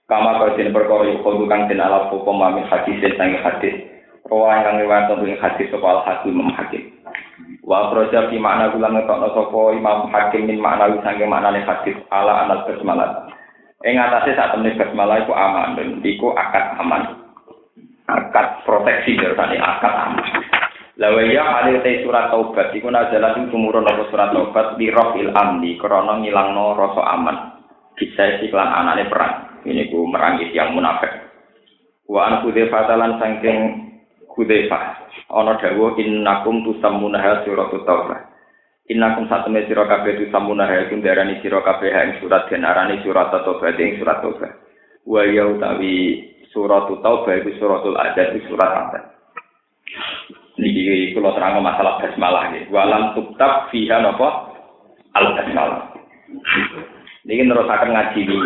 [0.06, 3.74] Kama kau den perkara iku kang den ala hukum mami hadis sang hadis.
[4.26, 6.94] Rawa yang lewat tentang hadis sapa al hakim Imam Hakim.
[7.66, 12.46] Wa akhraja fi makna kula ngetokno sapa Imam Hakim min makna sange maknane hadis ala
[12.46, 13.30] anal basmalah.
[13.86, 17.26] Ing atase sak temne basmalah iku aman dan iku akad aman.
[18.06, 20.26] Akad proteksi dari akad aman.
[21.02, 25.34] Lawa ya hadir te surat taubat iku nazalat ing tumurun apa surat taubat di rafil
[25.34, 27.38] amni krana ngilangno rasa aman.
[27.94, 29.45] Bisa iklan anane perang.
[29.66, 31.10] Ini ku merangi yang munafik.
[32.06, 33.60] Wa an kudefah talan sangking
[34.30, 35.10] kudefah.
[35.34, 38.30] Ana dawuh innakum tusammuna surat taubat.
[38.86, 43.74] Innakum satune sira kabeh tusammuna iku darani sira kabeh ing surat den arani surat taubat
[43.82, 44.54] ing surat taubat.
[45.02, 46.22] Wa ya utawi
[46.54, 49.04] surat taubat iku suratul adad surat taubat.
[50.62, 52.70] Niki kula terang masalah basmalah nggih.
[52.70, 54.54] Walam tuktab fiha napa?
[55.18, 55.90] Al basmalah.
[57.26, 58.38] Niki nerusaken ngaji ini.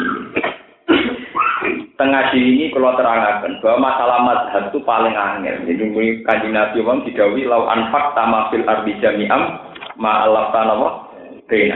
[1.99, 5.67] Tengah ini kalau terangkan bahwa masalah mazhab itu paling angel.
[5.67, 9.59] Jadi ini kanji Nabi Wong didawi lau anfak tamafil ardi jami'am
[9.99, 11.11] ma'alaf tanapa
[11.51, 11.75] bena.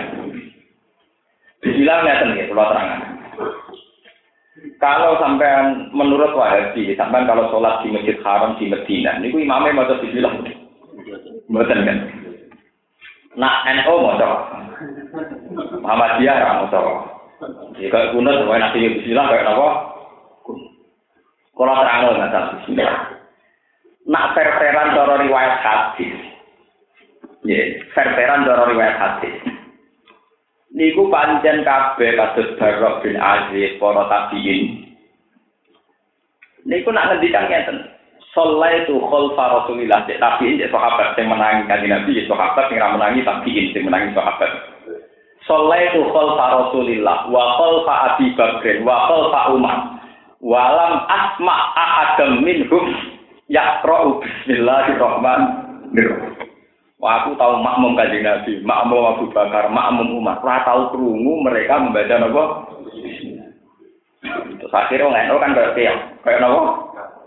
[1.59, 3.01] Bismillah ngeten nggih kula terangkan.
[4.79, 9.99] Kalau sampean menurut Wahabi, sampean kalau sholat di Masjid Haram di Medina, niku imamnya maca
[9.99, 10.39] bismillah.
[11.51, 11.97] Mboten kan.
[13.35, 14.27] Nah, NU maca.
[15.83, 16.79] Muhammadiyah ra maca.
[17.75, 19.92] Jika kuno semuanya nanti bismillah kayak apa?
[21.53, 22.97] Kalau terang nggak bismillah.
[24.03, 26.15] Nak perperan cara riwayat hadis.
[27.45, 27.61] Ya,
[27.93, 29.37] perperan cara riwayat hadis.
[30.73, 34.89] niku pancen kabeh kados Barok bin Aziz para tabiin.
[36.65, 37.77] Niku nak ngendikan ngeten
[38.33, 40.09] Salaitu khalfa Rasulillah.
[40.09, 43.85] Cek tabiin cek sahabat sing menangi kanjeng Nabi cek sahabat sing ra menangi tabiin sing
[43.85, 44.49] menangi sahabat.
[45.45, 47.29] Salaitu khalfa Rasulillah.
[47.29, 49.77] Wa khalfa Abi Bakr wa khalfa Umar
[50.43, 52.91] walam asma ahadam minhum
[53.47, 56.51] yaqra'u bismillahirrahmanirrahim
[57.03, 60.39] Wah, aku tahu makmum kanjeng Nabi, makmum Abu Bakar, makmum Umar.
[60.39, 62.63] Ora tahu krungu mereka membaca napa?
[64.55, 66.63] Terus akhirnya orang NU kan kayak tiang, kayak napa?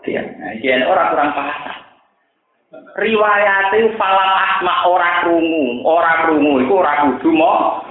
[0.01, 0.33] Tiang.
[0.41, 1.77] Nah, iki ora kurang paham.
[2.97, 7.85] Riwayat itu falam asma ora krungu, ora krungu iku ora kudu mo.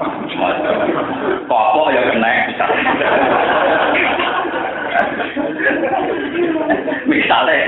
[1.46, 2.34] Pokok ya kena.
[7.12, 7.62] Misalnya,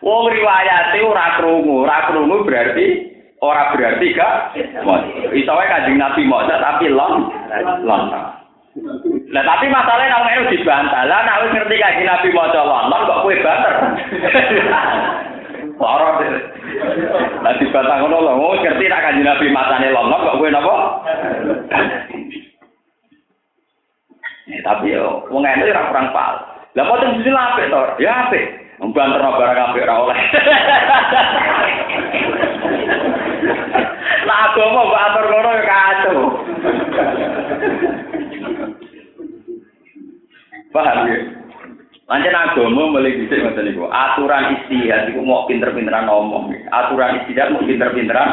[0.00, 3.10] wong riwayat itu ora krungu, ora krungu berarti
[3.40, 4.52] Ora berarti gak
[5.32, 7.32] iso wae Kanjeng Nabi maca tapi lon
[7.88, 8.12] lon.
[9.32, 11.08] Lah tapi masalahnya nang melu dibantah.
[11.08, 13.74] Lah nek wis ngerti Kanjeng Nabi maca lon, kok kowe banter.
[15.80, 16.32] Lara deh.
[17.40, 20.74] Lah dibantah ngono lho, wong ngerti nek Kanjeng Nabi macane lon, kok kowe napa?
[24.50, 26.49] Eh, tapi yo wong ene ora kurang pal.
[26.78, 27.82] Lah kok sing apik to?
[27.98, 28.46] Ya apik.
[28.80, 30.18] Banter barang apik ora oleh.
[34.24, 36.18] Lah agama mbok atur ngono ya kacau.
[40.70, 41.16] Paham ya?
[42.06, 43.90] Pancen agama mulai dhisik ngoten niku.
[43.90, 46.54] Aturan istihad iku mau pinter-pinteran ngomong.
[46.70, 48.30] Aturan istihad mau pinter-pinteran.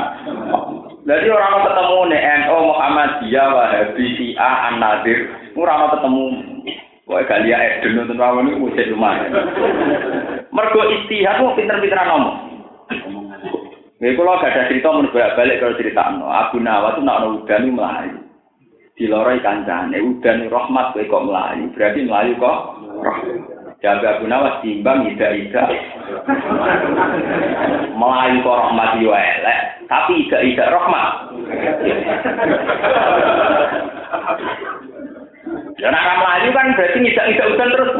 [1.08, 6.24] Jadi orang mau ketemu nih NU Muhammadiyah Wahabi Syiah An-Nadir, orang mau ketemu
[7.08, 9.32] Wah, kali ya Eden nonton lawan ini musik lumayan.
[10.52, 12.38] Mergo istihad mau pinter-pinteran ngomong.
[13.98, 16.28] Nih kalau gak ada cerita mau balik kalau cerita no.
[16.28, 18.20] Abu Nawas itu nak udan itu melayu.
[18.94, 21.66] Di loroi kancane udan rahmat kowe kok melayu.
[21.74, 22.58] Berarti melayu kok
[23.02, 23.40] rahmat.
[23.82, 25.64] Jaga Abu Nawas timbang ida ida.
[27.96, 29.60] melayu kok rahmat yo elek.
[29.88, 31.14] Tapi ida ida rahmat.
[35.78, 37.92] Ya nak melayu kan berarti ida udan terus.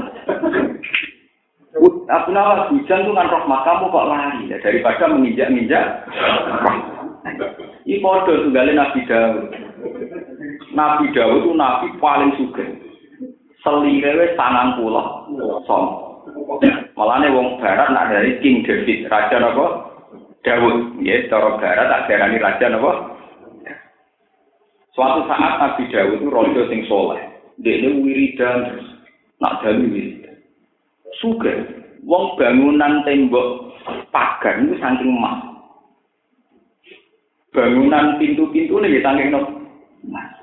[2.10, 5.86] Abu Nawas hujan tuh kan rahmat kamu kok lari ya daripada menginjak-injak.
[7.86, 9.46] Ini kode tunggalin Nabi Dawud.
[10.74, 12.66] Nabi Dawud itu nabi paling suka.
[13.62, 15.30] Selire sangang pulau
[15.70, 15.84] som.
[16.98, 19.86] Malahnya wong barat nak dari King David, raja napa?
[20.42, 22.92] Dawud, ya, cara barat tak darani raja napa?
[24.98, 27.37] Suatu saat Nabi Dawud itu rojo sing soleh.
[27.58, 28.86] Dene wiridan
[29.42, 30.38] nak dalu wiridan.
[31.18, 31.54] Suga
[32.06, 33.74] wong bangunan tembok
[34.14, 35.42] pagar itu saking emas.
[37.50, 39.42] Bangunan pintu-pintu ini saking no.
[40.06, 40.38] Mas.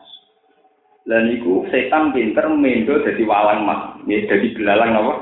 [1.06, 5.14] Lan iku setan pinter mendo dadi walang mas, ya dadi belalang apa?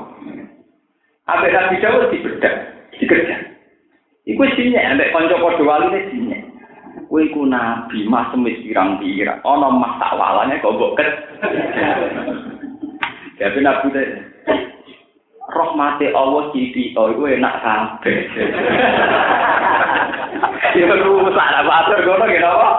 [1.23, 2.55] Apa Nabi Dawud dibedak,
[2.99, 3.35] dikerja.
[4.27, 6.41] Iku sinyek, ambek kanca padha waline sinyek.
[6.93, 9.41] Kowe iku nabi, mas semis pirang-pirang.
[9.45, 11.09] Ana mas tak walane kok mbok ket.
[13.41, 14.07] Jadi nabi teh
[15.49, 18.19] rahmate Allah citi to iku enak kabeh.
[20.73, 22.69] Ya lu sak batur ngono ki apa?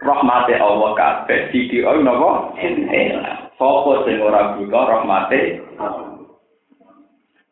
[0.00, 2.56] Rahmate Allah kabeh citi oh napa?
[2.56, 3.52] Enak.
[3.60, 5.60] Sopo sing ora buta rahmate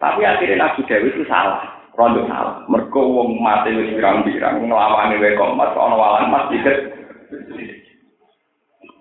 [0.01, 1.78] Tapi akhirnya Nabi Dawud itu salah.
[1.99, 2.63] Rondo salah.
[2.71, 6.95] Mergo wong mati wis pirang-pirang nglawani wae kok mas ana walang mas dikit.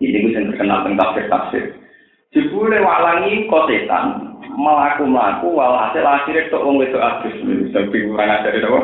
[0.01, 1.77] Ini gue yang terkenal tentang tafsir-tafsir.
[2.33, 7.37] Jebule walangi kok setan melaku-melaku walhasil akhirnya tok wong wedok adus.
[7.69, 8.81] Sampai kurang ajar itu apa?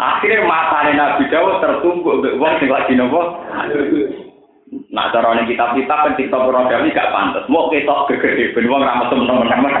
[0.00, 3.44] Akhirnya matane Nabi Dawud tertumbuk wong sing lagi nopo?
[4.90, 7.44] Nah, cara ini kitab-kitab kan TikTok programnya gak pantas.
[7.52, 9.72] Mau ketok gegede, ben wong ramet temen-temen.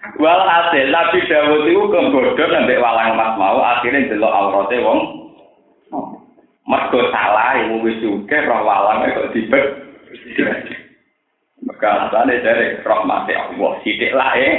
[0.00, 5.00] Walhasil Nabi Dawud itu kegoda nanti walang mas mau akhirnya delok aurate wong.
[6.64, 9.64] Mergo salah ibu wis juga roh walang kok dibet.
[11.60, 14.56] Maka alasannya dari rahmati Allah sidik lah eh.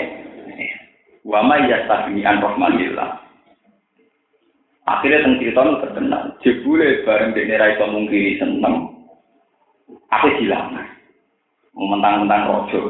[1.26, 3.10] Wa ma yastahmi an rahmatillah.
[4.89, 6.24] Akhirnya tentang cerita itu terkenal.
[6.42, 8.89] Jebule bareng dene ra iso mungkiri seneng.
[10.10, 10.86] Apa dilamar?
[11.78, 12.82] Mentang-mentang rojo.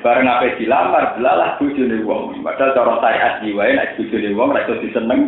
[0.00, 2.40] Bareng apa dilamar, belalah bojone wong.
[2.40, 5.20] Padahal cara syariat jiwae nek bojone wong ra iso diseneng.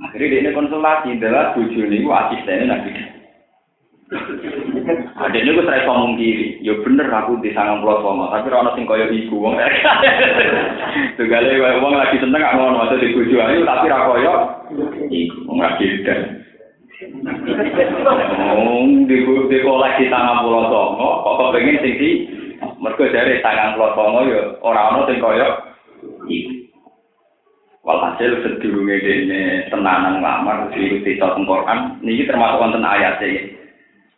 [0.00, 2.90] Akhirnya dia konsultasi, adalah bojone iku asistennya nabi.
[5.16, 8.76] Ada ini gue serai ngomong kiri, ya bener aku di sangang pulau sama, tapi orang
[8.76, 9.56] sing kaya ibu wong.
[11.18, 14.34] Segala wong lagi seneng gak ngono, waktu di ayu tapi rakoyo
[15.08, 16.43] ibu wong lagi dan.
[18.54, 22.10] Wong di di koleksi sangang pulau sama, kok pengen sing di,
[22.80, 25.48] mereka dari sangang pulau sama ya orang orang sing kaya.
[27.84, 33.60] Walhasil sedurunge dene tenanan lamar diikuti teng Quran niki termasuk wonten ayat iki.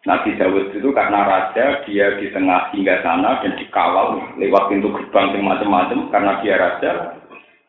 [0.07, 5.35] Nabi Dawud itu karena raja dia di tengah hingga sana dan dikawal lewat pintu gerbang
[5.35, 6.91] yang macam-macam karena dia raja.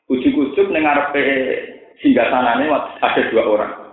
[0.05, 1.09] Ujuk-ujuk dengar
[1.97, 3.86] hingga sana ini ada dua orang.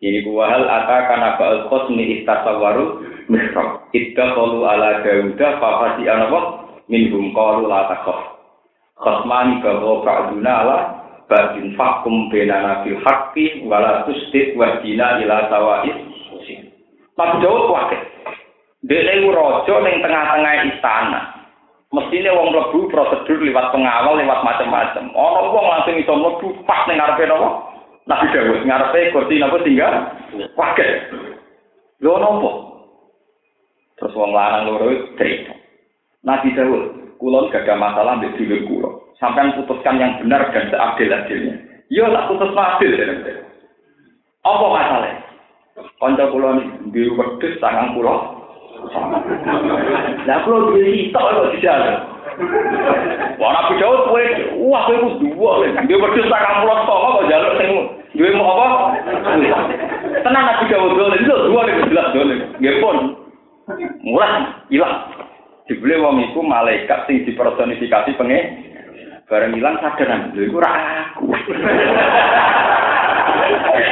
[0.00, 3.84] Iku wahal ata kana ba'al khosmi istasawaru misra.
[3.92, 8.40] Idda qalu ala Dawuda fa fasi anwa kalu hum qalu la taqaf.
[8.96, 10.76] Khosman bahwa ba'duna ala
[11.28, 14.80] ba'din fakum benana fil haqqi wala tustid wa
[15.20, 15.96] ila tawa'is.
[17.12, 18.00] Pak Daud wakit.
[18.88, 21.20] Dia itu rojo yang tengah-tengah istana.
[21.92, 25.12] Mestinya wong lebu prosedur lewat pengawal, liwat macam-macam.
[25.12, 27.36] Ana wong langsung itu lebu, pak, ini ngarepe nama.
[27.44, 27.50] No?
[28.10, 29.94] Nabi Daud ngarepe kursi napa tinggal
[30.58, 30.90] wakil.
[32.02, 32.50] Lho napa?
[34.02, 35.54] Terus wong lanang loro cerita.
[36.26, 38.90] Nabi Daud, kulon gak ada masalah mbek dulur kula.
[39.22, 41.54] Sampai putuskan yang benar dan seadil-adilnya.
[41.92, 43.06] Yo tak putus adil ya.
[44.42, 45.22] Apa masalahnya?
[46.00, 46.56] Kanca kula
[46.90, 48.40] di wedhus sangang kula.
[50.24, 51.94] Lah kula duwe sitok kok dijalan.
[53.36, 54.24] Wah, Nabi Daud kowe
[54.66, 55.68] wah kowe kudu lho.
[55.84, 58.98] Dia wedhus sangang kula kok kok jaluk sing duwe mau apa?
[60.20, 62.34] Tenan Nabi Daud dole itu dua lho jelas dole.
[62.58, 62.96] Nggih pun.
[64.02, 65.06] Mulai hilang.
[65.70, 68.40] Dibeli wong iku malaikat sing dipersonifikasi penge
[69.30, 70.70] bareng hilang sadaran lho iku ra
[71.14, 71.30] aku.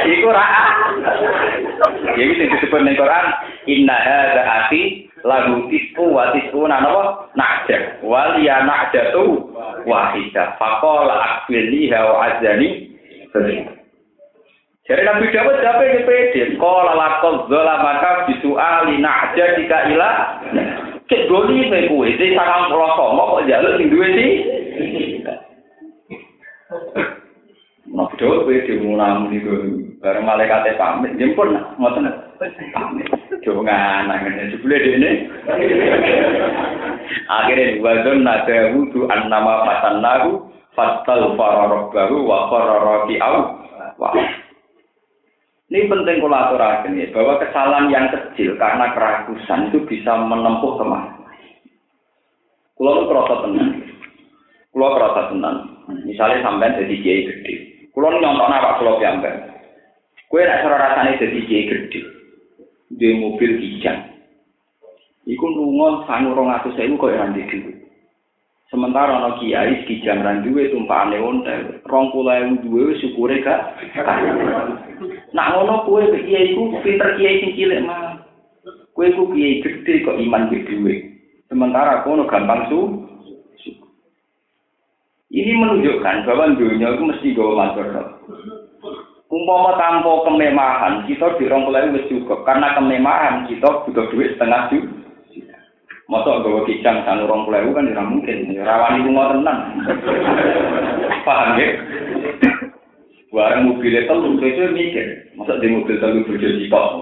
[0.03, 0.45] iku ra
[2.19, 3.25] Ya iki sing disebut ning Quran
[3.71, 9.47] inna hadza ati lagu tisu wa tisu napa najah wal ya najatu
[9.87, 12.91] wahida faqala akfili wa azani
[14.89, 16.41] Jadi Nabi Dawud siapa yang pede?
[16.57, 20.15] Kala lakon zola maka bisu ali najah jika ilah
[21.09, 24.31] Cek goli me kuwe, ini sangat merosok, mau kok jalur sing duwe sih?
[27.89, 29.53] Nabi Daud kowe dimulang niku
[29.97, 31.49] bareng malaikat pamit jemput
[31.81, 32.13] ngoten
[32.77, 33.09] pamit.
[33.41, 35.11] Coba nganang ngene jebule dekne.
[37.25, 40.45] Akhire wazon nada wudu annama fatannahu
[40.77, 43.37] fatal fararabbahu wa qarara au.
[43.97, 44.13] Wah.
[45.69, 50.85] Ini penting kalau aturakan ya, bahwa kesalahan yang kecil karena kerakusan itu bisa menempuh ke
[50.85, 51.13] mana.
[52.73, 53.71] Kalau itu kerasa tenang,
[54.73, 55.57] kalau kerasa tenang,
[56.09, 57.55] misalnya sampai jadi kiai gede,
[57.93, 59.35] Kulo nyontok awak kulo piyambak.
[60.29, 61.99] Kue nak cara rasane dadi kiai gede.
[62.89, 63.99] Di mobil kijang.
[65.25, 67.78] Iku lunga sangu rong atus sewu kok ora duwe.
[68.69, 71.81] Sementara ana kiai kijang ra duwe tumpakane ontel.
[71.89, 73.81] Rong puluh ewu duwe syukure gak.
[75.33, 78.21] Nak ngono kue kiai iku pinter kiai sing cilik mah.
[78.93, 80.95] Kue ku kiai gede kok iman di duwe.
[81.49, 82.79] Sementara kono gampang su.
[85.29, 88.05] Ini menunjukkan bahwa dunia itu mesti gawa masyarakat.
[89.29, 92.41] Umpama tanpa kememahan, kita dirongkulai wis cukup.
[92.49, 95.08] Karena kememahan, kita butuh duit setengah juta.
[96.09, 98.37] Masa gawa kijang sanu rong puluh kan tidak mungkin.
[98.57, 99.77] Rawan itu mau tenang.
[101.21, 101.69] Paham ya?
[103.29, 105.05] Barang mobilnya telu, itu mikir.
[105.37, 106.97] Masa di mobil telu bojo sitok.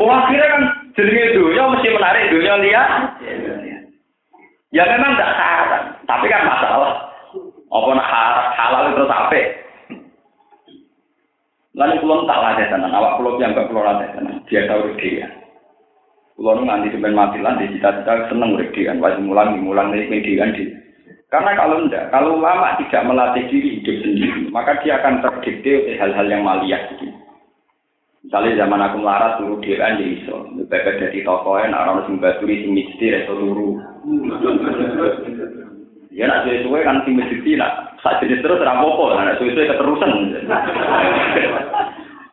[0.00, 0.62] Oh akhirnya kan
[0.96, 2.90] jenenge dunia mesti menarik dunia lihat.
[4.72, 7.12] Ya memang tidak salah, tapi kan masalah.
[7.68, 8.10] Apa nak
[8.56, 9.40] halal terus apa?
[11.76, 15.26] Lalu pulau tak latih tenan, awak pulau yang gak pulau latih tenan, dia tahu dia.
[16.34, 20.66] Pulau nu nganti sampai mati lah, di cita-cita seneng uredian, wajib mulang, mulang median di.
[21.30, 25.94] Karena kalau enggak, kalau lama tidak melatih diri hidup sendiri, maka dia akan terdikte oleh
[25.98, 27.06] hal-hal yang maliyah gitu.
[28.24, 30.48] Misalnya zaman aku melarat turu dhewean ya iso.
[30.64, 33.76] Bebek dari tokoen orang sing baturi sing mesti reso turu.
[36.08, 40.10] Ya nak suwe-suwe kan sing mesti nak sak jenis terus ora apa-apa, nak suwe-suwe keterusan.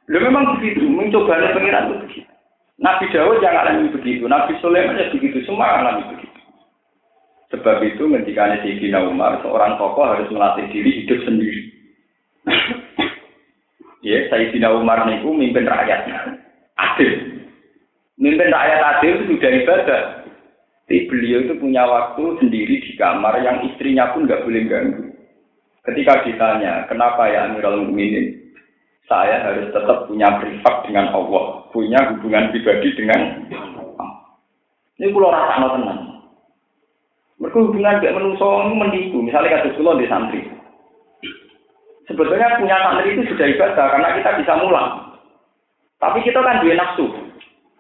[0.08, 2.31] Lu memang begitu, mencoba pengiran itu begitu.
[2.82, 6.40] Nabi Dawud yang alami begitu, Nabi Sulaiman ya begitu, semua alami begitu.
[7.54, 11.62] Sebab itu ketika Sayyidina Umar, seorang tokoh harus melatih diri hidup sendiri.
[14.02, 16.42] Ya, Sayyidina Umar niku mimpin rakyatnya.
[16.74, 17.38] Adil.
[18.18, 20.02] Mimpin rakyat adil itu sudah ibadah.
[20.90, 25.06] Tapi beliau itu punya waktu sendiri di kamar yang istrinya pun nggak boleh ganggu.
[25.86, 28.41] Ketika ditanya, kenapa ya Amirul Mukminin?
[29.10, 34.10] Saya harus tetap punya privat dengan Allah, punya hubungan pribadi dengan Allah.
[35.02, 36.12] Ini pulau rasa tenang.
[37.42, 39.18] Mereka hubungan dengan manusia ini menipu.
[39.26, 40.46] Misalnya kata pulau di santri.
[42.06, 44.90] Sebetulnya punya santri itu sudah ibadah karena kita bisa mulang.
[45.98, 47.10] Tapi kita kan dua nafsu.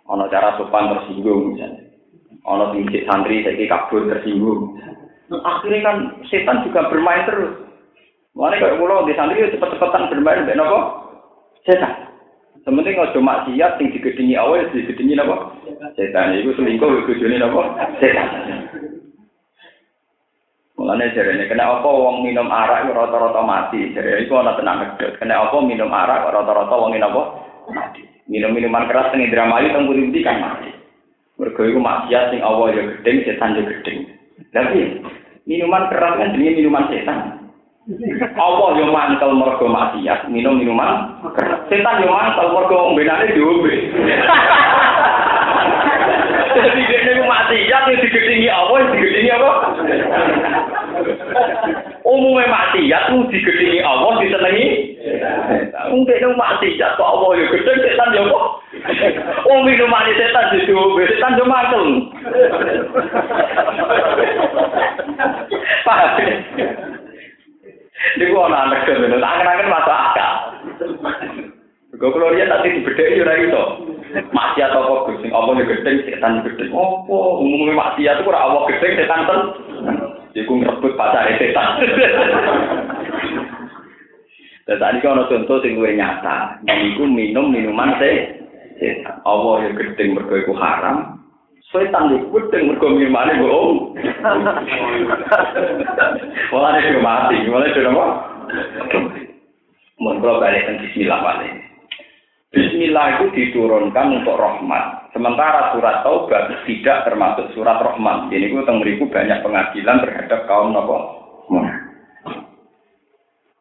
[0.09, 1.93] Ono cara sopan tersinggung misalnya.
[2.49, 4.81] Ono tinggi santri saya kabur tersinggung.
[5.29, 7.53] Akhirnya kan setan juga bermain terus.
[8.33, 10.79] Mana kalau pulau di santri cepet-cepetan bermain dengan apa?
[11.65, 11.93] Setan.
[12.61, 15.49] Sementing cuma siap tinggi digedingi awal, digedingi apa?
[15.97, 16.37] Setan.
[16.37, 17.61] Itu selingkuh, itu apa?
[17.97, 18.27] Setan.
[20.81, 23.93] Mulane jarene kena apa wong minum arak rata-rata mati.
[23.93, 25.13] Jare iku ana tenang ngedot.
[25.21, 27.21] Kena apa minum arak rata-rata wong apa?
[27.69, 28.01] Mati.
[28.25, 30.73] Minum minuman keras teng Indramayu teng Puri kan mati.
[31.37, 33.97] Mergo iku maksiat sing Allah ya gedeng, setan ya gedeng.
[34.49, 34.81] Tapi
[35.45, 37.40] minuman keras kan jenenge minuman setan.
[38.37, 41.67] Allah yo mantel mergo maksiat, minum minuman keras.
[41.67, 43.73] Setan yo mantel mergo ombenane diombe.
[46.51, 49.51] Jadi dia ini mati ya, dia digedingi apa, digedingi apa?
[52.03, 54.67] Umumnya ya, tuh digedingi Allah, disenangi.
[55.95, 58.45] Mungkin itu mati ya, kok Allah ya gedeng, setan ya kok.
[59.47, 61.85] Oh minuman setan di diombe, setan yo mantel.
[65.87, 66.99] Paham?
[68.01, 70.33] Ini gua anak kan, angen-angen masuk akal.
[72.01, 73.63] Gue kalau dia tadi dibedek ya itu.
[74.33, 75.21] Maksiat apa Gus?
[75.21, 76.73] Sing apa gedeng setan gedeng.
[76.73, 79.41] Apa umumnya maksiat itu ora Allah gedeng setan ten.
[80.33, 81.67] Iku ngrebut pasare setan.
[84.65, 86.57] Dan tadi kan ada contoh sing gue nyata.
[86.65, 88.33] Iku minum minuman teh.
[89.21, 91.20] Allah ya gedeng iku haram.
[91.71, 93.95] Setan yo gedeng mergo minumane bohong.
[96.51, 98.05] Malah dia mati, malah dia apa?
[100.03, 101.51] Mun balik ke bismillah balik.
[102.51, 105.15] Bismillah itu diturunkan untuk rahmat.
[105.15, 108.27] Sementara surat Taubat tidak termasuk surat rahmat.
[108.27, 110.97] Jadi itu tengeriku banyak pengadilan terhadap kaum nopo.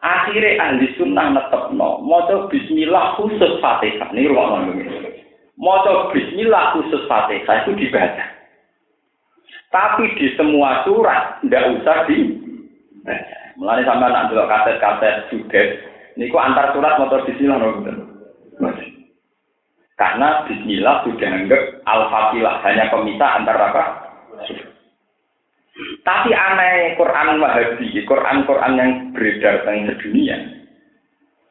[0.03, 2.03] Akhirnya ahli sunnah netep no.
[2.03, 4.11] Moco Bismillah khusus Fatihah.
[4.11, 5.10] Ini rumah ini.
[5.61, 8.24] Moco Bismillah khusus Fatihah itu dibaca.
[9.69, 13.39] Tapi di semua surat tidak usah dibaca.
[13.61, 15.69] Mulai sama nak dulu kaset-kaset sudet.
[16.16, 17.70] Ini antar surat motor Bismillah no,
[20.01, 23.85] karena Bismillah sudah anggap Al-Fatihah hanya pemisah antara apa?
[26.01, 30.37] Tapi aneh Quran Wahabi, Quran-Quran yang beredar di dunia,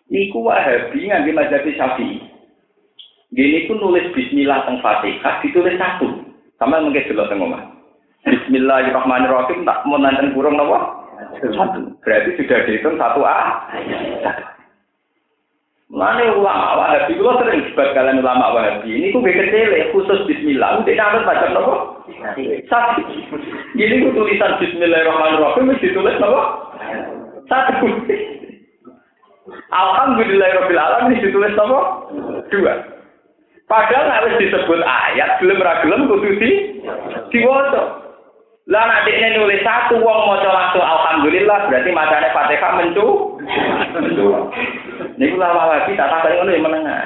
[0.10, 2.19] Iku Wahabi ngambil mazhab Syafi'i.
[3.30, 6.10] Gini pun nulis Bismillah teng Fatihah ditulis satu,
[6.58, 7.62] sama mungkin dulu teng omah.
[8.26, 10.76] Bismillahirrahmanirrahim tak mau nanti kurung nopo
[11.40, 11.94] Satu.
[12.04, 13.70] Berarti sudah dihitung satu A.
[15.90, 20.94] Mana ulama Wahabi, kalau sering debat kalian ulama Wahabi, ini ku kecil khusus Bismillah, udah
[20.94, 21.74] nanti baca nopo?
[22.66, 23.02] Satu.
[23.78, 26.42] Ini ku tulisan Bismillahirrahmanirrahim, mesti ditulis nopo?
[27.46, 27.88] Satu.
[29.70, 31.80] Alhamdulillahirabbil alamin ditulis nopo?
[32.52, 32.99] Dua.
[33.70, 36.82] Padahal harus disebut ayat, belum ra gelem kudu di
[37.30, 38.10] diwaca.
[38.70, 43.38] Lah nek dekne nulis satu wong maca langsung alhamdulillah berarti macane Fatihah mencu.
[43.98, 44.30] Mencu.
[45.18, 47.02] Niku lama lagi tak tak ngono ya menengah.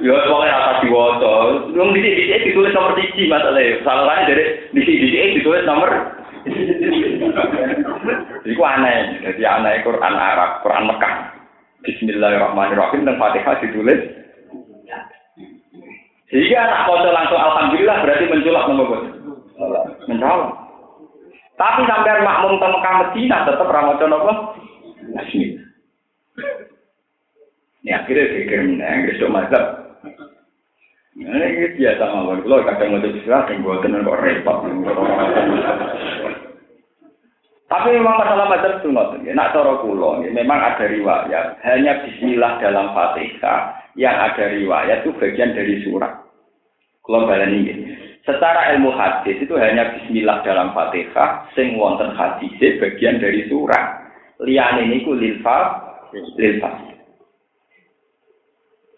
[0.00, 1.34] Ya pokoke ora diwaca.
[1.76, 3.80] Wong dhisik-dhisik ditulis nomor 1 masalahe.
[3.84, 5.88] Salahane dari dhisik-dhisik ditulis nomor
[8.42, 11.14] Iku aneh, jadi aneh Quran Arab, Quran Mekah.
[11.84, 14.21] Bismillahirrahmanirrahim dan Fatihah ditulis.
[16.32, 19.04] Sehingga anak maca langsung alhamdulillah berarti menculak nomor
[20.08, 20.50] Mencolok.
[21.60, 24.32] Tapi sampai makmum ke Mekah Medina tetap ramoco nopo.
[27.82, 29.64] Ini akhirnya pikir menang, besok mazhab.
[31.12, 32.40] Ini biasa mawon.
[32.42, 34.58] Kalau kadang mau bismillah, yang buat tenan kok repot.
[37.68, 41.60] Tapi memang masalah mazhab itu nggak Nak cara kulo, memang ada riwayat.
[41.62, 46.21] Hanya Bismillah dalam Fatihah yang ada riwayat itu bagian dari surat.
[47.02, 47.72] Kalau balen ini.
[48.22, 53.98] Secara ilmu hadis itu hanya bismillah dalam Fatihah sing wonten hadis bagian dari surat.
[54.38, 55.82] Liyane niku lil fa
[56.14, 56.62] lil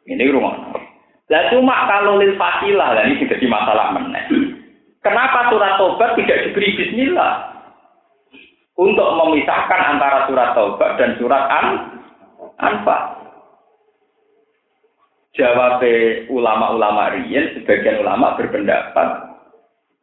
[0.05, 0.77] Ini rumah.
[1.33, 4.25] Lah cuma kalau lil fasilah lah ini jadi masalah meneh.
[5.01, 7.57] Kenapa surat tobat tidak diberi bismillah?
[8.77, 11.67] Untuk memisahkan antara surat tobat dan surat an
[12.61, 13.24] anfa.
[15.35, 15.83] Jawab
[16.31, 19.35] ulama-ulama riyen, sebagian ulama berpendapat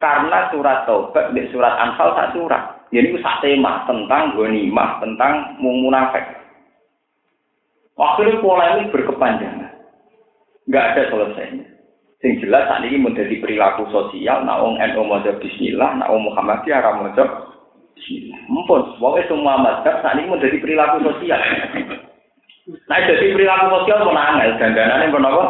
[0.01, 2.83] karena surat Taubat dan surat Anfal tak surat.
[2.91, 6.25] Jadi itu sak tema tentang ghanimah, tentang munafik.
[7.95, 9.71] Akhirnya polemik berkepanjangan.
[10.65, 11.65] Enggak ada selesainya.
[12.19, 17.23] Sing jelas saat ini menjadi perilaku sosial, wong NU maca bismillah, wong Muhammadiyah maca
[17.95, 18.41] bismillah.
[18.49, 18.81] Mumpun,
[19.29, 21.39] semua mazhab saat ini menjadi perilaku sosial.
[22.71, 25.43] Nah, jadi perilaku sosial pun angel, dandanannya pun apa?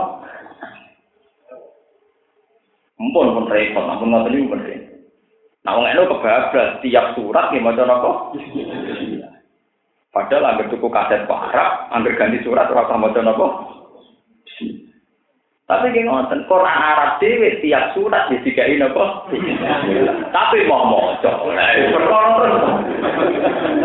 [3.01, 4.91] Mumpun pun repot, ampun ngoten niku pun repot.
[5.61, 8.33] Nah, wong eno kebablas tiap surat nggih maca napa?
[10.11, 13.21] Padahal anggar tuku kaset Pak Arab, ganti surat ora usah maca?
[15.69, 19.29] Tapi nggih ngoten, Quran Arab dhewe tiap surat ya dikai napa?
[20.33, 21.31] Tapi mau maca.
[21.45, 22.51] Lah, perkara.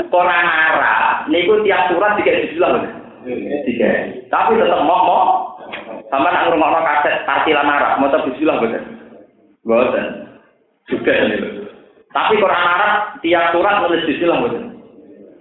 [0.09, 2.96] Quran Arab niku tiap surat dikai bismillah.
[3.27, 3.91] Tiga.
[4.31, 5.25] Tapi tetap mau mau.
[6.07, 8.83] Sama nak ngurung kaset tartilan Arab, mau tapi bismillah betul.
[9.67, 10.07] Betul.
[10.87, 11.37] Juga ini.
[12.15, 14.65] Tapi Quran Arab tiap surat nulis bismillah betul.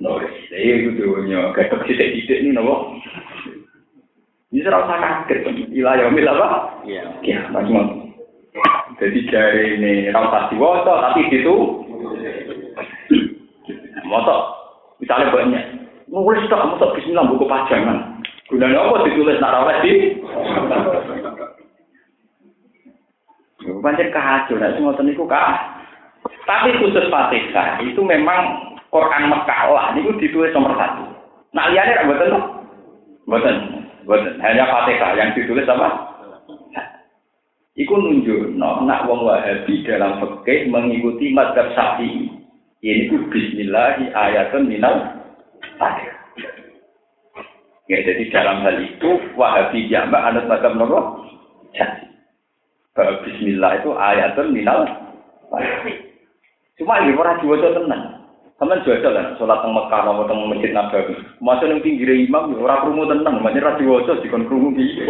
[0.01, 0.33] Nulis.
[0.49, 1.53] Iya gitu nya.
[1.53, 2.97] Kayak tidak ini nopo.
[4.49, 5.69] Ini serasa kaget.
[5.69, 6.81] Ilayah mil apa?
[6.89, 7.03] Iya.
[7.21, 8.09] Ya, macam
[8.95, 11.55] Jadi dari ini rasa diwasa tapi itu
[14.07, 14.39] motor
[15.03, 18.21] misalnya banyak Nulis tak tak bismillah buku pajangan.
[18.45, 19.93] Gunanya apa ditulis nak rawat di?
[23.81, 25.81] Pancen kacau, nak semua niku kah.
[26.45, 31.09] Tapi khusus Fatihah itu memang Quran Mekah lah, niku ditulis nomor satu.
[31.57, 32.37] Nak liane tak betul
[33.25, 33.55] Betul,
[34.05, 34.33] betul.
[34.45, 36.13] Hanya Fatihah yang ditulis apa?
[37.75, 42.29] Iku nunjuk, no, nak wong Wahabi dalam fikih mengikuti madhab Syafi'i.
[42.85, 45.24] Ini ku Bismillahi ayatun minal
[47.85, 50.99] Ya, jadi dalam hal itu Wahabi jamak anut macam nopo?
[51.75, 52.07] Jadi.
[52.95, 54.87] Bismillah itu ayatun minal
[56.75, 58.03] Cuma ini orang diwaca tenang.
[58.55, 61.15] Sama jual lah, sholat teng Mekah, mau teng masjid Nabawi.
[61.43, 65.03] Masa yang pinggir imam, orang kerumu tenang, makanya ra diwaca dikon kerumu piye.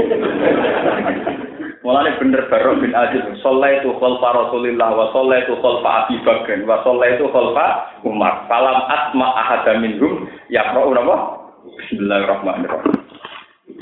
[1.85, 6.65] Mulane bener baru bin Aziz, sholat itu khalfa Rasulillah wa sholat itu khalfa Abi Bakr
[6.65, 8.49] wa sholat itu khalfa Umar.
[8.49, 11.45] Salam asma ahada minhum yaqra'u napa?
[11.77, 12.89] Bismillahirrahmanirrahim.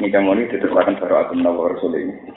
[0.03, 2.15] Ini kamu ini diteruskan baru aku menawar Rasul ini.